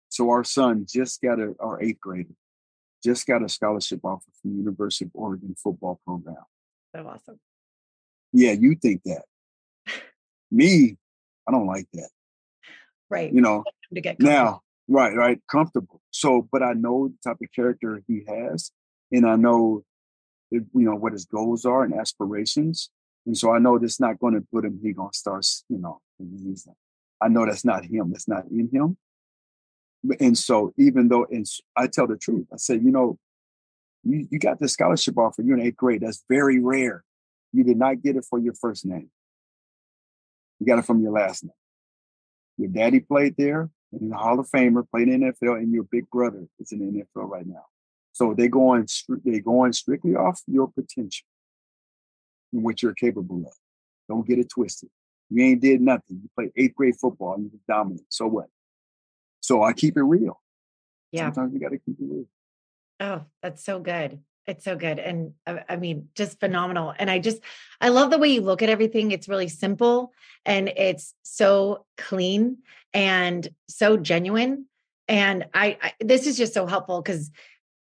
[0.09, 2.35] so our son just got a our eighth grader
[3.03, 6.35] just got a scholarship offer from the University of Oregon football program.
[6.95, 7.39] So awesome.
[8.33, 9.23] Yeah, you think that.
[10.51, 10.97] Me,
[11.47, 12.09] I don't like that.
[13.09, 13.33] Right.
[13.33, 16.01] You know, to get now, right, right, comfortable.
[16.11, 18.71] So, but I know the type of character he has,
[19.11, 19.83] and I know,
[20.51, 22.89] you know, what his goals are and aspirations.
[23.25, 25.77] And so I know that's not going to put him, he going to start, you
[25.77, 26.01] know,
[27.21, 28.11] I know that's not him.
[28.11, 28.97] That's not in him.
[30.19, 31.45] And so even though, and
[31.77, 33.19] I tell the truth, I said, you know,
[34.03, 36.01] you, you got this scholarship offer, you're in eighth grade.
[36.01, 37.03] That's very rare.
[37.53, 39.11] You did not get it for your first name.
[40.59, 41.51] You got it from your last name.
[42.57, 45.83] Your daddy played there, and he's a Hall of Famer, played in NFL, and your
[45.83, 47.65] big brother is in the NFL right now.
[48.13, 48.87] So they going
[49.23, 51.25] they going strictly off your potential
[52.53, 53.53] and what you're capable of.
[54.09, 54.89] Don't get it twisted.
[55.29, 56.19] You ain't did nothing.
[56.21, 58.05] You played eighth grade football and you dominant.
[58.09, 58.47] So what?
[59.39, 60.39] So I keep it real.
[61.11, 61.31] Yeah.
[61.31, 62.25] Sometimes you got to keep it real.
[62.99, 64.19] Oh, that's so good.
[64.47, 64.99] It's so good.
[64.99, 66.93] And uh, I mean, just phenomenal.
[66.97, 67.41] And I just,
[67.79, 69.11] I love the way you look at everything.
[69.11, 70.11] It's really simple
[70.45, 72.57] and it's so clean
[72.93, 74.65] and so genuine.
[75.07, 77.31] And I, I this is just so helpful because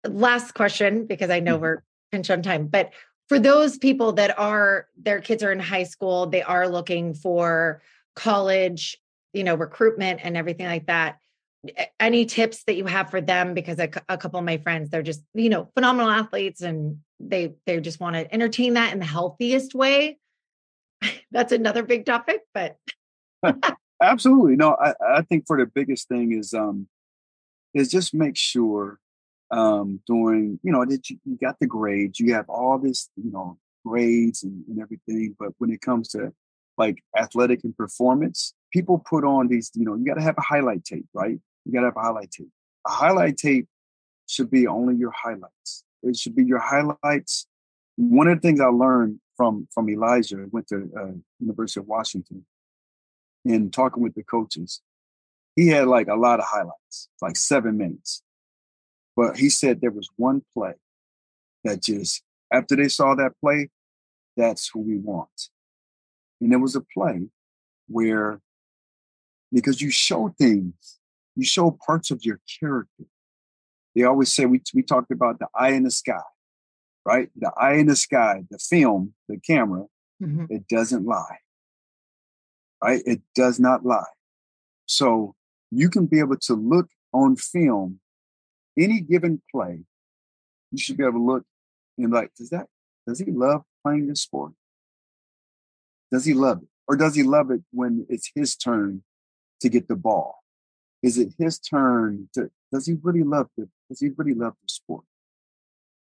[0.10, 1.64] last question, because I know mm-hmm.
[1.64, 2.92] we're pinch on time, but
[3.28, 7.82] for those people that are, their kids are in high school, they are looking for
[8.16, 8.98] college,
[9.34, 11.20] you know, recruitment and everything like that
[12.00, 13.54] any tips that you have for them?
[13.54, 17.54] Because a, a, couple of my friends they're just you know phenomenal athletes and they
[17.66, 20.18] they just want to entertain that in the healthiest way.
[21.32, 22.78] That's another big topic but
[24.02, 24.56] absolutely.
[24.56, 26.88] No I, I think for the biggest thing is um
[27.74, 29.00] is just make sure
[29.52, 33.32] um during you know that you, you got the grades you have all this you
[33.32, 36.34] know grades and, and everything but when it comes to
[36.78, 40.42] like athletic and performance people put on these you know you got to have a
[40.42, 42.50] highlight tape right you got to have a highlight tape.
[42.88, 43.68] A highlight tape
[44.28, 45.84] should be only your highlights.
[46.04, 47.48] It should be your highlights.
[47.96, 52.46] One of the things I learned from from Elijah, went to uh, University of Washington,
[53.44, 54.82] and talking with the coaches,
[55.56, 58.22] he had like a lot of highlights, like seven minutes.
[59.16, 60.74] But he said there was one play
[61.64, 63.70] that just after they saw that play,
[64.36, 65.50] that's who we want.
[66.42, 67.28] And there was a play
[67.88, 68.42] where
[69.52, 71.00] because you show things
[71.36, 73.06] you show parts of your character.
[73.94, 76.24] They always say we we talked about the eye in the sky,
[77.06, 77.30] right?
[77.36, 79.86] The eye in the sky, the film, the camera,
[80.22, 80.46] mm-hmm.
[80.50, 81.40] it doesn't lie.
[82.84, 83.02] Right?
[83.06, 84.04] It does not lie.
[84.86, 85.36] So
[85.72, 88.00] you can be able to look on film
[88.78, 89.82] any given play.
[90.72, 91.44] You should be able to look
[91.98, 92.68] and like, does that
[93.08, 94.54] does he love playing this sport?
[96.12, 96.70] Does he love it?
[96.88, 99.04] Or does he love it when it's his turn
[99.62, 100.44] to get the ball?
[101.06, 104.68] is it his turn to does he really love the does he really love the
[104.68, 105.04] sport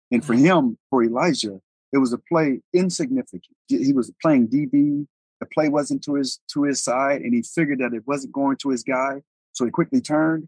[0.09, 0.45] and for mm-hmm.
[0.45, 1.59] him for elijah
[1.91, 5.05] it was a play insignificant he was playing db
[5.41, 8.55] the play wasn't to his to his side and he figured that it wasn't going
[8.55, 10.47] to his guy so he quickly turned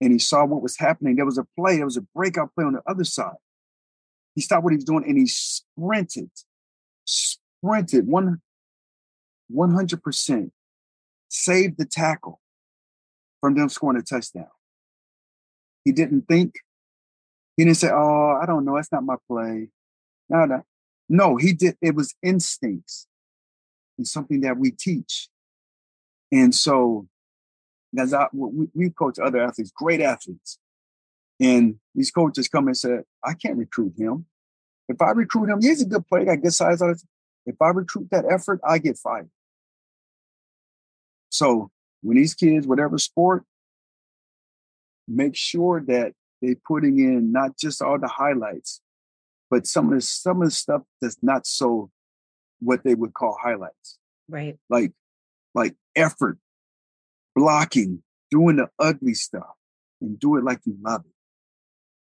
[0.00, 2.64] and he saw what was happening there was a play there was a breakout play
[2.64, 3.36] on the other side
[4.34, 6.30] he stopped what he was doing and he sprinted
[7.04, 8.40] sprinted one
[9.52, 10.50] 100%
[11.28, 12.40] saved the tackle
[13.40, 14.48] from them scoring a touchdown.
[15.84, 16.54] He didn't think.
[17.56, 18.76] He didn't say, "Oh, I don't know.
[18.76, 19.68] That's not my play."
[20.28, 20.64] No, no,
[21.08, 21.36] no.
[21.36, 21.76] He did.
[21.82, 23.06] It was instincts.
[23.98, 25.28] It's something that we teach,
[26.32, 27.06] and so
[27.98, 30.58] as I, we, we coach other athletes, great athletes,
[31.40, 34.26] and these coaches come and say, "I can't recruit him.
[34.88, 36.82] If I recruit him, he's a good player, got good size.
[36.82, 37.02] On it
[37.46, 39.30] if I recruit that effort, I get fired."
[41.30, 41.70] So
[42.02, 43.44] when these kids, whatever sport,
[45.08, 48.80] make sure that they're putting in not just all the highlights,
[49.50, 51.90] but some of the some of the stuff that's not so
[52.60, 53.98] what they would call highlights.
[54.28, 54.58] Right.
[54.68, 54.92] Like
[55.54, 56.38] like effort,
[57.34, 59.54] blocking, doing the ugly stuff,
[60.00, 61.12] and do it like you love it.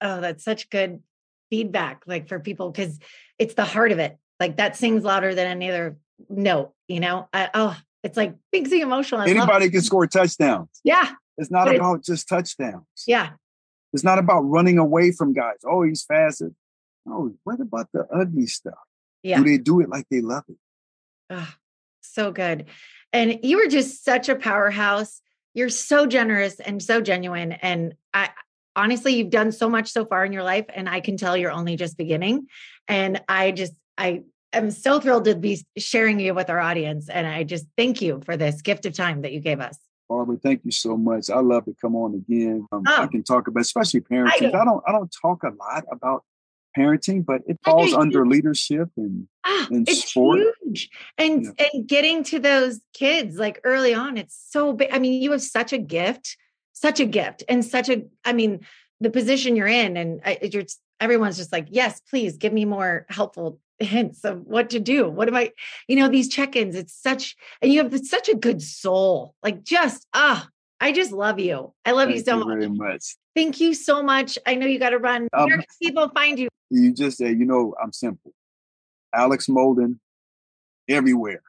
[0.00, 1.02] Oh, that's such good
[1.50, 2.98] feedback, like for people, because
[3.38, 4.16] it's the heart of it.
[4.38, 5.96] Like that sings louder than any other
[6.28, 7.28] note, you know?
[7.32, 9.20] I, oh, it's like makes me emotional.
[9.20, 10.68] I Anybody can score touchdowns.
[10.84, 11.10] Yeah.
[11.36, 12.84] It's not it- about just touchdowns.
[13.06, 13.30] Yeah.
[13.92, 15.56] It's not about running away from guys.
[15.66, 16.52] Oh, he's faster.
[17.06, 18.74] No, what about the ugly stuff?
[19.22, 19.38] Yeah.
[19.38, 20.56] Do they do it like they love it?
[21.30, 21.54] Oh,
[22.02, 22.66] so good.
[23.12, 25.20] And you were just such a powerhouse.
[25.54, 27.52] You're so generous and so genuine.
[27.52, 28.30] And I
[28.76, 30.66] honestly, you've done so much so far in your life.
[30.68, 32.46] And I can tell you're only just beginning.
[32.86, 37.08] And I just, I am so thrilled to be sharing you with our audience.
[37.08, 39.76] And I just thank you for this gift of time that you gave us.
[40.08, 41.28] Barbara, thank you so much.
[41.28, 42.66] I love to come on again.
[42.72, 43.08] Um, I Oh.
[43.08, 44.38] can talk about, especially parenting.
[44.38, 44.46] do.
[44.54, 46.24] I don't, I don't talk a lot about
[46.76, 49.28] parenting, but it falls under leadership and
[49.70, 50.40] it's sport.
[50.62, 50.90] huge.
[51.16, 54.88] And and getting to those kids like early on, it's so big.
[54.92, 56.36] I mean, you have such a gift,
[56.72, 58.02] such a gift, and such a.
[58.24, 58.60] I mean,
[59.00, 60.64] the position you're in, and I, you're
[61.00, 65.08] everyone's just like, yes, please give me more helpful hints of what to do.
[65.08, 65.52] What am I?
[65.86, 66.74] You know, these check-ins.
[66.74, 69.34] It's such, and you have such a good soul.
[69.42, 70.48] Like, just ah,
[70.80, 71.72] I just love you.
[71.84, 72.78] I love you so you much.
[72.78, 73.16] much.
[73.34, 74.38] Thank you so much.
[74.46, 75.28] I know you got to run.
[75.32, 76.48] Um, Where can people find you?
[76.70, 78.32] You just say, you know, I'm simple.
[79.14, 79.98] Alex Molden,
[80.88, 81.42] everywhere.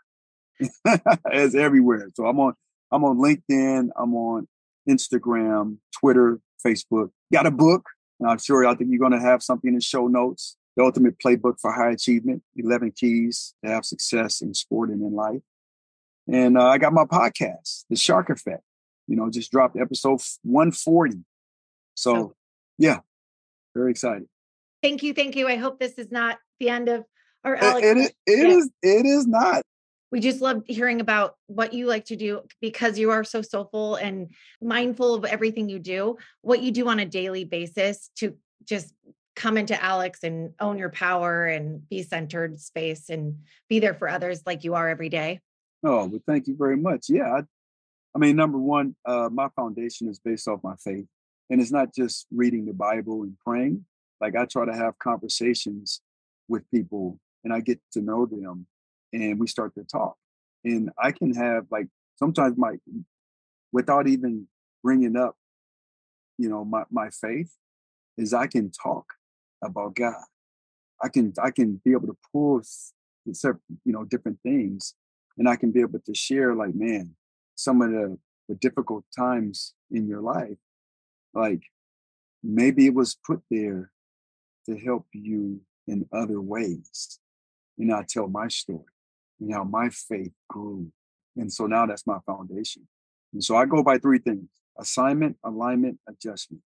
[0.59, 2.09] it's everywhere.
[2.15, 2.53] So I'm on,
[2.91, 3.89] I'm on LinkedIn.
[3.97, 4.47] I'm on
[4.89, 7.11] Instagram, Twitter, Facebook.
[7.31, 7.85] Got a book.
[8.19, 10.57] And I'm sure I think you're going to have something in the show notes.
[10.75, 15.13] The Ultimate Playbook for High Achievement: 11 Keys to Have Success in Sport and in
[15.13, 15.41] Life.
[16.31, 18.61] And uh, I got my podcast, The Shark Effect.
[19.07, 21.17] You know, just dropped episode 140.
[21.95, 22.33] So, Oh.
[22.77, 22.99] yeah,
[23.75, 24.27] very excited.
[24.83, 25.13] Thank you.
[25.13, 25.47] Thank you.
[25.47, 27.03] I hope this is not the end of
[27.45, 27.87] It- Alex.
[27.87, 28.07] it is.
[28.25, 28.55] It Yeah.
[28.57, 28.69] is.
[28.81, 29.63] It is not.
[30.11, 33.93] we just love hearing about what you like to do because you are so soulful
[33.93, 38.91] and mindful of everything you do, what you do on a daily basis to just
[39.35, 43.37] come into Alex and own your power and be centered space and
[43.69, 45.41] be there for others like you are every day.
[45.83, 47.05] Oh, but thank you very much.
[47.07, 47.41] Yeah, I,
[48.15, 51.05] I mean, number one, uh, my foundation is based off my faith,
[51.51, 53.85] and it's not just reading the Bible and praying.
[54.19, 56.01] Like I try to have conversations
[56.47, 58.67] with people, and I get to know them,
[59.13, 60.15] and we start to talk.
[60.63, 61.87] And I can have like
[62.17, 62.77] sometimes my,
[63.71, 64.47] without even
[64.83, 65.35] bringing up,
[66.37, 67.53] you know, my my faith,
[68.17, 69.05] is I can talk
[69.63, 70.23] about God.
[71.01, 72.61] I can I can be able to pull,
[73.25, 74.95] you know, different things
[75.39, 77.15] and I can be able to share, like, man,
[77.55, 78.17] some of the,
[78.49, 80.57] the difficult times in your life,
[81.33, 81.61] like
[82.43, 83.91] maybe it was put there
[84.65, 87.19] to help you in other ways.
[87.79, 88.83] And I tell my story
[89.39, 90.91] and how my faith grew.
[91.37, 92.87] And so now that's my foundation.
[93.33, 96.61] And so I go by three things assignment, alignment, adjustment.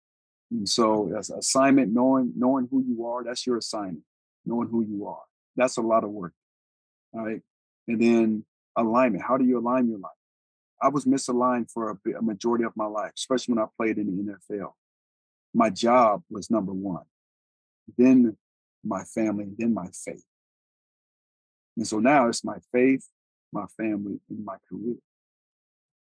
[0.51, 4.03] And so as assignment, knowing knowing who you are, that's your assignment,
[4.45, 5.23] knowing who you are.
[5.55, 6.33] That's a lot of work.
[7.13, 7.41] All right.
[7.87, 8.45] And then
[8.75, 9.23] alignment.
[9.23, 10.11] How do you align your life?
[10.81, 14.05] I was misaligned for a, a majority of my life, especially when I played in
[14.05, 14.73] the NFL.
[15.53, 17.03] My job was number one,
[17.97, 18.35] then
[18.83, 20.25] my family, then my faith.
[21.75, 23.07] And so now it's my faith,
[23.51, 24.95] my family, and my career.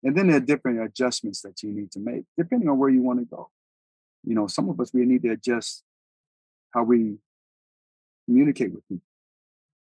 [0.03, 3.01] And then there are different adjustments that you need to make depending on where you
[3.01, 3.49] want to go.
[4.23, 5.83] You know, some of us, we need to adjust
[6.73, 7.17] how we
[8.25, 9.03] communicate with people.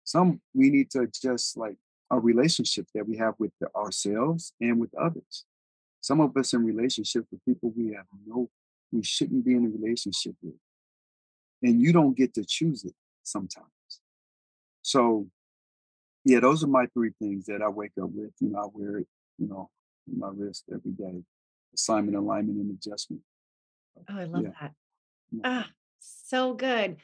[0.04, 1.76] Some we need to adjust like
[2.10, 5.44] our relationship that we have with ourselves and with others.
[6.00, 8.48] Some of us in relationship with people we have no,
[8.90, 10.54] we shouldn't be in a relationship with.
[11.62, 13.66] And you don't get to choose it sometimes.
[14.82, 15.28] So
[16.24, 18.32] yeah, those are my three things that I wake up with.
[18.40, 19.06] You know, I wear it,
[19.38, 19.70] you know,
[20.12, 21.22] on my wrist every day.
[21.74, 23.22] Assignment, alignment, and adjustment.
[24.08, 24.50] Oh, I love Yeah.
[24.60, 24.72] that.
[25.32, 25.40] Yeah.
[25.44, 26.96] Ah, so good.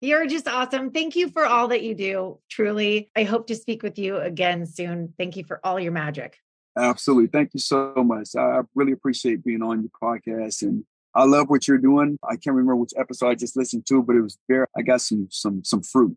[0.00, 0.90] You're just awesome.
[0.90, 2.38] Thank you for all that you do.
[2.50, 3.10] Truly.
[3.16, 5.14] I hope to speak with you again soon.
[5.16, 6.38] Thank you for all your magic.
[6.76, 7.28] Absolutely.
[7.28, 8.30] Thank you so much.
[8.36, 12.18] I I really appreciate being on your podcast and I love what you're doing.
[12.24, 15.02] I can't remember which episode I just listened to, but it was very I got
[15.02, 16.16] some some some fruit.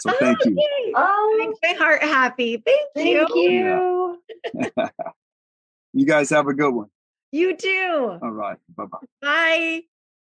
[0.00, 0.56] So thank Oh, you.
[0.56, 0.92] yay.
[0.96, 2.62] Oh, Makes my heart happy.
[2.64, 4.20] Thank, thank you.
[4.52, 4.62] you.
[5.92, 6.88] you guys have a good one.
[7.32, 8.18] You too.
[8.22, 8.58] All right.
[8.76, 8.98] Bye-bye.
[9.20, 9.82] Bye.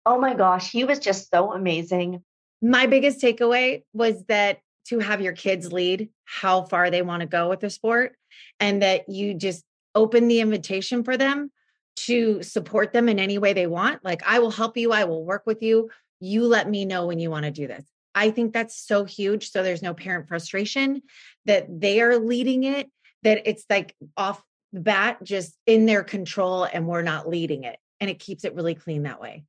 [0.05, 2.23] Oh my gosh, he was just so amazing.
[2.61, 7.25] My biggest takeaway was that to have your kids lead how far they want to
[7.25, 8.15] go with the sport
[8.59, 9.63] and that you just
[9.95, 11.51] open the invitation for them
[11.95, 14.03] to support them in any way they want.
[14.03, 15.89] Like, I will help you, I will work with you.
[16.19, 17.85] You let me know when you want to do this.
[18.15, 19.51] I think that's so huge.
[19.51, 21.01] So there's no parent frustration
[21.45, 22.89] that they are leading it,
[23.23, 27.77] that it's like off the bat, just in their control, and we're not leading it.
[27.99, 29.45] And it keeps it really clean that way.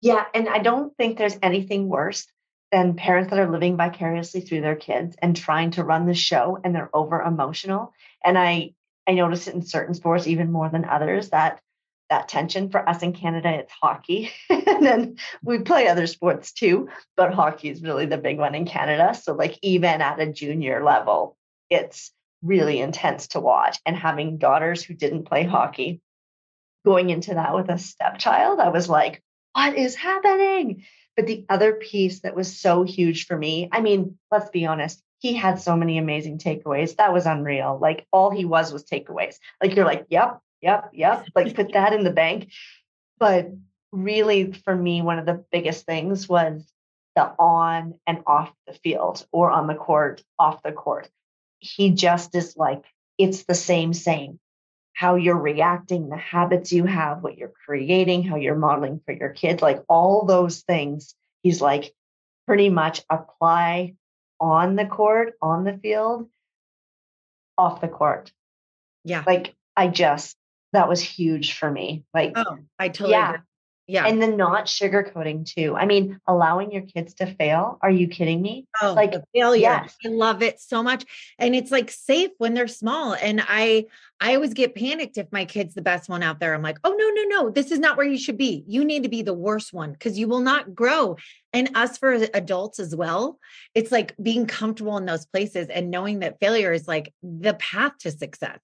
[0.00, 0.24] Yeah.
[0.34, 2.26] And I don't think there's anything worse
[2.70, 6.58] than parents that are living vicariously through their kids and trying to run the show
[6.62, 7.92] and they're over emotional.
[8.24, 8.74] And I
[9.06, 11.60] I notice it in certain sports even more than others that
[12.10, 16.88] that tension for us in Canada it's hockey and then we play other sports too
[17.16, 20.84] but hockey is really the big one in Canada so like even at a junior
[20.84, 21.36] level
[21.70, 26.00] it's really intense to watch and having daughters who didn't play hockey
[26.84, 30.84] going into that with a stepchild I was like what is happening
[31.18, 35.02] but the other piece that was so huge for me, I mean, let's be honest,
[35.18, 36.94] he had so many amazing takeaways.
[36.94, 37.76] That was unreal.
[37.82, 39.34] Like all he was was takeaways.
[39.60, 41.26] Like you're like, yep, yep, yep.
[41.34, 42.50] Like put that in the bank.
[43.18, 43.50] But
[43.92, 46.64] really, for me, one of the biggest things was
[47.16, 51.08] the on and off the field or on the court, off the court.
[51.58, 52.84] He just is like,
[53.18, 54.38] it's the same, same
[54.98, 59.28] how you're reacting, the habits you have, what you're creating, how you're modeling for your
[59.28, 61.14] kids, like all those things.
[61.44, 61.94] He's like,
[62.48, 63.94] pretty much apply
[64.40, 66.28] on the court, on the field,
[67.56, 68.32] off the court.
[69.04, 69.22] Yeah.
[69.24, 70.36] Like I just,
[70.72, 72.04] that was huge for me.
[72.12, 73.28] Like, oh, I totally yeah.
[73.30, 73.42] agree.
[73.88, 74.06] Yeah.
[74.06, 75.74] And then not sugarcoating too.
[75.74, 77.78] I mean, allowing your kids to fail.
[77.80, 78.66] Are you kidding me?
[78.82, 79.62] Oh, like failure.
[79.62, 79.96] yes.
[80.04, 81.06] I love it so much.
[81.38, 83.14] And it's like safe when they're small.
[83.14, 83.86] And I
[84.20, 86.52] I always get panicked if my kid's the best one out there.
[86.52, 88.62] I'm like, oh no, no, no, this is not where you should be.
[88.66, 91.16] You need to be the worst one because you will not grow.
[91.54, 93.38] And us for adults as well,
[93.74, 97.92] it's like being comfortable in those places and knowing that failure is like the path
[98.00, 98.58] to success.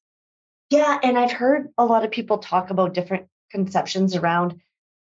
[0.75, 0.99] Yeah.
[1.03, 4.61] And I've heard a lot of people talk about different conceptions around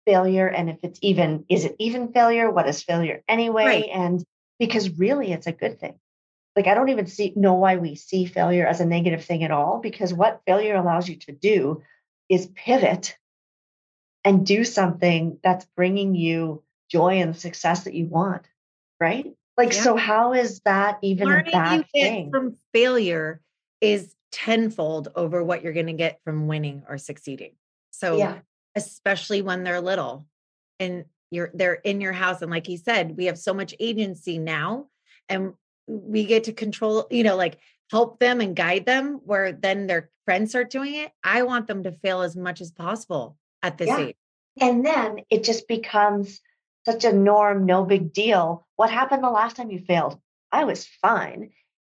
[0.05, 3.89] failure and if it's even is it even failure what is failure anyway Right.
[3.93, 4.25] and
[4.57, 5.93] because really it's a good thing
[6.55, 9.51] like i don't even see know why we see failure as a negative thing at
[9.51, 11.83] all because what failure allows you to do
[12.29, 13.15] is pivot
[14.25, 18.47] and do something that's bringing you joy and success that you want
[18.99, 19.81] right like Yeah.
[19.83, 23.39] so how is that even a Learning you bad thing from failure
[23.81, 27.53] is tenfold over what you're going to get from winning or succeeding.
[27.91, 28.39] So yeah
[28.75, 30.25] especially when they're little
[30.79, 34.37] and you're they're in your house and like he said we have so much agency
[34.37, 34.87] now
[35.29, 35.53] and
[35.87, 37.57] we get to control you know like
[37.89, 41.83] help them and guide them where then their friends start doing it i want them
[41.83, 43.99] to fail as much as possible at this Yeah.
[43.99, 44.15] age
[44.59, 46.41] And then it just becomes
[46.85, 48.67] such a norm, no big deal.
[48.75, 50.19] What happened the last time you failed?
[50.51, 51.51] I was fine.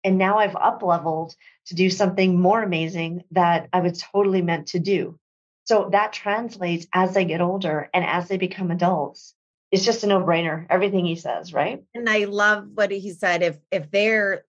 [0.03, 1.35] And now I've up leveled
[1.67, 5.19] to do something more amazing that I was totally meant to do.
[5.65, 9.35] So that translates as they get older and as they become adults.
[9.71, 11.81] It's just a no brainer, everything he says, right?
[11.93, 14.43] and i love what he said if if they're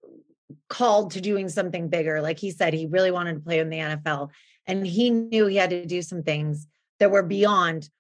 [0.69, 3.79] called to doing something bigger like he said he really wanted to play in the
[3.79, 4.31] nfl
[4.67, 6.67] and he knew he had to do some things
[6.99, 7.29] that were mm-hmm.
[7.29, 7.91] beyond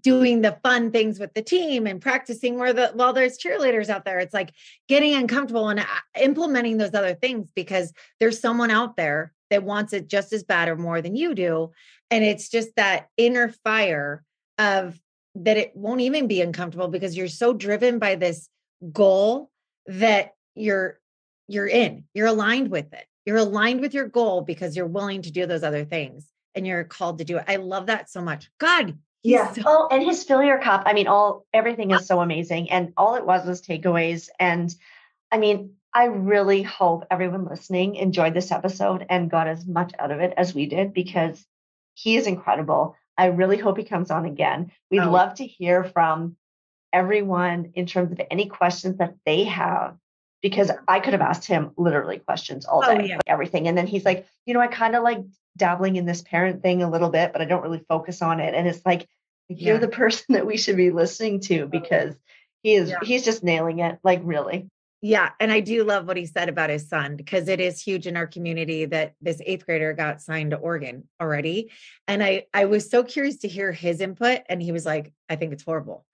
[0.00, 4.02] doing the fun things with the team and practicing where the while there's cheerleaders out
[4.04, 4.50] there it's like
[4.88, 5.84] getting uncomfortable and uh,
[6.18, 10.68] implementing those other things because there's someone out there that wants it just as bad
[10.70, 11.70] or more than you do.
[12.10, 14.24] And it's just that inner fire
[14.58, 14.98] of
[15.34, 18.48] that it won't even be uncomfortable because you're so driven by this
[18.92, 19.50] goal
[19.86, 20.98] that you're
[21.48, 23.04] you're in you're aligned with it.
[23.26, 26.84] You're aligned with your goal because you're willing to do those other things and you're
[26.84, 27.44] called to do it.
[27.46, 28.50] I love that so much.
[28.58, 30.82] God he's so- Oh, and his failure cup.
[30.86, 32.70] I mean, all everything is so amazing.
[32.70, 34.28] And all it was was takeaways.
[34.38, 34.74] And
[35.30, 40.10] I mean, I really hope everyone listening enjoyed this episode and got as much out
[40.10, 41.44] of it as we did because
[41.94, 42.96] he is incredible.
[43.18, 44.72] I really hope he comes on again.
[44.90, 45.10] We'd Oh.
[45.10, 46.36] love to hear from
[46.92, 49.96] everyone in terms of any questions that they have
[50.42, 53.14] because I could have asked him literally questions all Oh, day, yeah.
[53.16, 53.68] like everything.
[53.68, 55.18] And then he's like, you know, I kind of like
[55.56, 58.54] dabbling in this parent thing a little bit, but I don't really focus on it.
[58.54, 59.08] And it's like,
[59.48, 59.80] you're Yeah.
[59.80, 62.14] the person that we should be listening to because
[62.62, 62.96] he is Yeah.
[63.02, 64.68] he's just nailing it like really
[65.00, 65.30] Yeah.
[65.40, 68.16] And I do love what he said about his son because it is huge in
[68.16, 71.70] our community that this eighth grader got signed to Oregon already.
[72.08, 74.40] And I I was so curious to hear his input.
[74.48, 76.04] And he was like, I think it's horrible.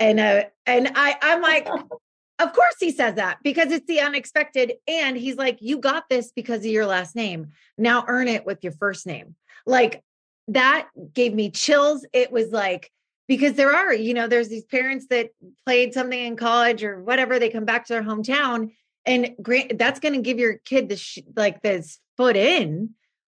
[0.00, 1.68] And uh, and I I'm like,
[2.38, 4.74] of course he says that because it's the unexpected.
[4.86, 7.48] And he's like, you got this because of your last name.
[7.76, 9.34] Now earn it with your first name.
[9.66, 10.02] Like
[10.48, 12.06] that gave me chills.
[12.12, 12.90] It was like,
[13.26, 15.30] because there are, you know, there's these parents that
[15.66, 18.70] played something in college or whatever, they come back to their hometown
[19.04, 22.90] and grant that's going to give your kid the sh- like this foot in,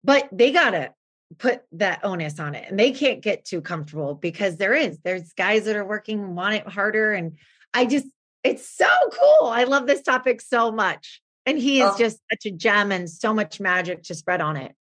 [0.05, 0.93] but they got to
[1.39, 5.33] put that onus on it and they can't get too comfortable because there is there's
[5.35, 7.39] guys that are working want it harder and
[7.73, 8.07] i just
[8.45, 11.99] it's so cool i love this topic so much and he is oh.
[11.99, 14.75] just such a gem and so much magic to spread on it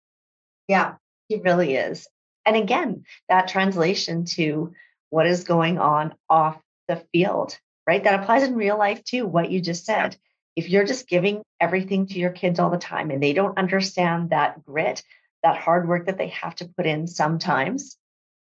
[0.68, 0.94] yeah
[1.28, 2.08] he really is
[2.46, 4.72] and again that translation to
[5.10, 9.50] what is going on off the field right that applies in real life too what
[9.50, 10.16] you just said
[10.56, 14.30] if you're just giving everything to your kids all the time and they don't understand
[14.30, 15.02] that grit
[15.42, 17.96] that hard work that they have to put in sometimes,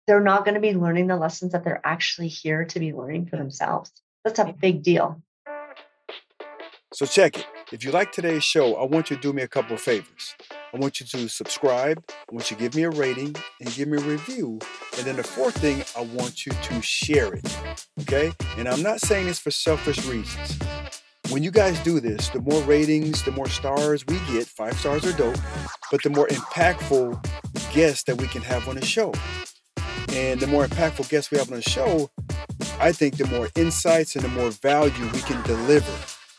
[0.07, 3.27] they're not going to be learning the lessons that they're actually here to be learning
[3.27, 3.91] for themselves.
[4.27, 5.23] That's a big deal.
[6.93, 7.47] So, check it.
[7.71, 10.35] If you like today's show, I want you to do me a couple of favors.
[10.75, 13.87] I want you to subscribe, I want you to give me a rating and give
[13.87, 14.59] me a review.
[14.99, 17.57] And then the fourth thing, I want you to share it.
[18.01, 18.33] Okay?
[18.59, 20.59] And I'm not saying this for selfish reasons.
[21.31, 25.07] When you guys do this, the more ratings, the more stars we get, five stars
[25.07, 25.39] are dope,
[25.93, 27.25] but the more impactful
[27.73, 29.13] guests that we can have on the show.
[30.09, 32.11] And the more impactful guests we have on the show,
[32.79, 35.93] I think the more insights and the more value we can deliver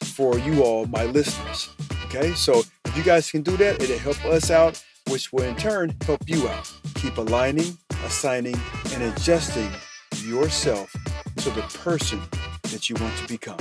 [0.03, 1.69] for you all, my listeners.
[2.05, 5.55] Okay, so if you guys can do that, it'll help us out, which will in
[5.55, 6.71] turn help you out.
[6.95, 8.59] Keep aligning, assigning,
[8.93, 9.69] and adjusting
[10.23, 10.91] yourself
[11.37, 12.21] to the person
[12.63, 13.57] that you want to become.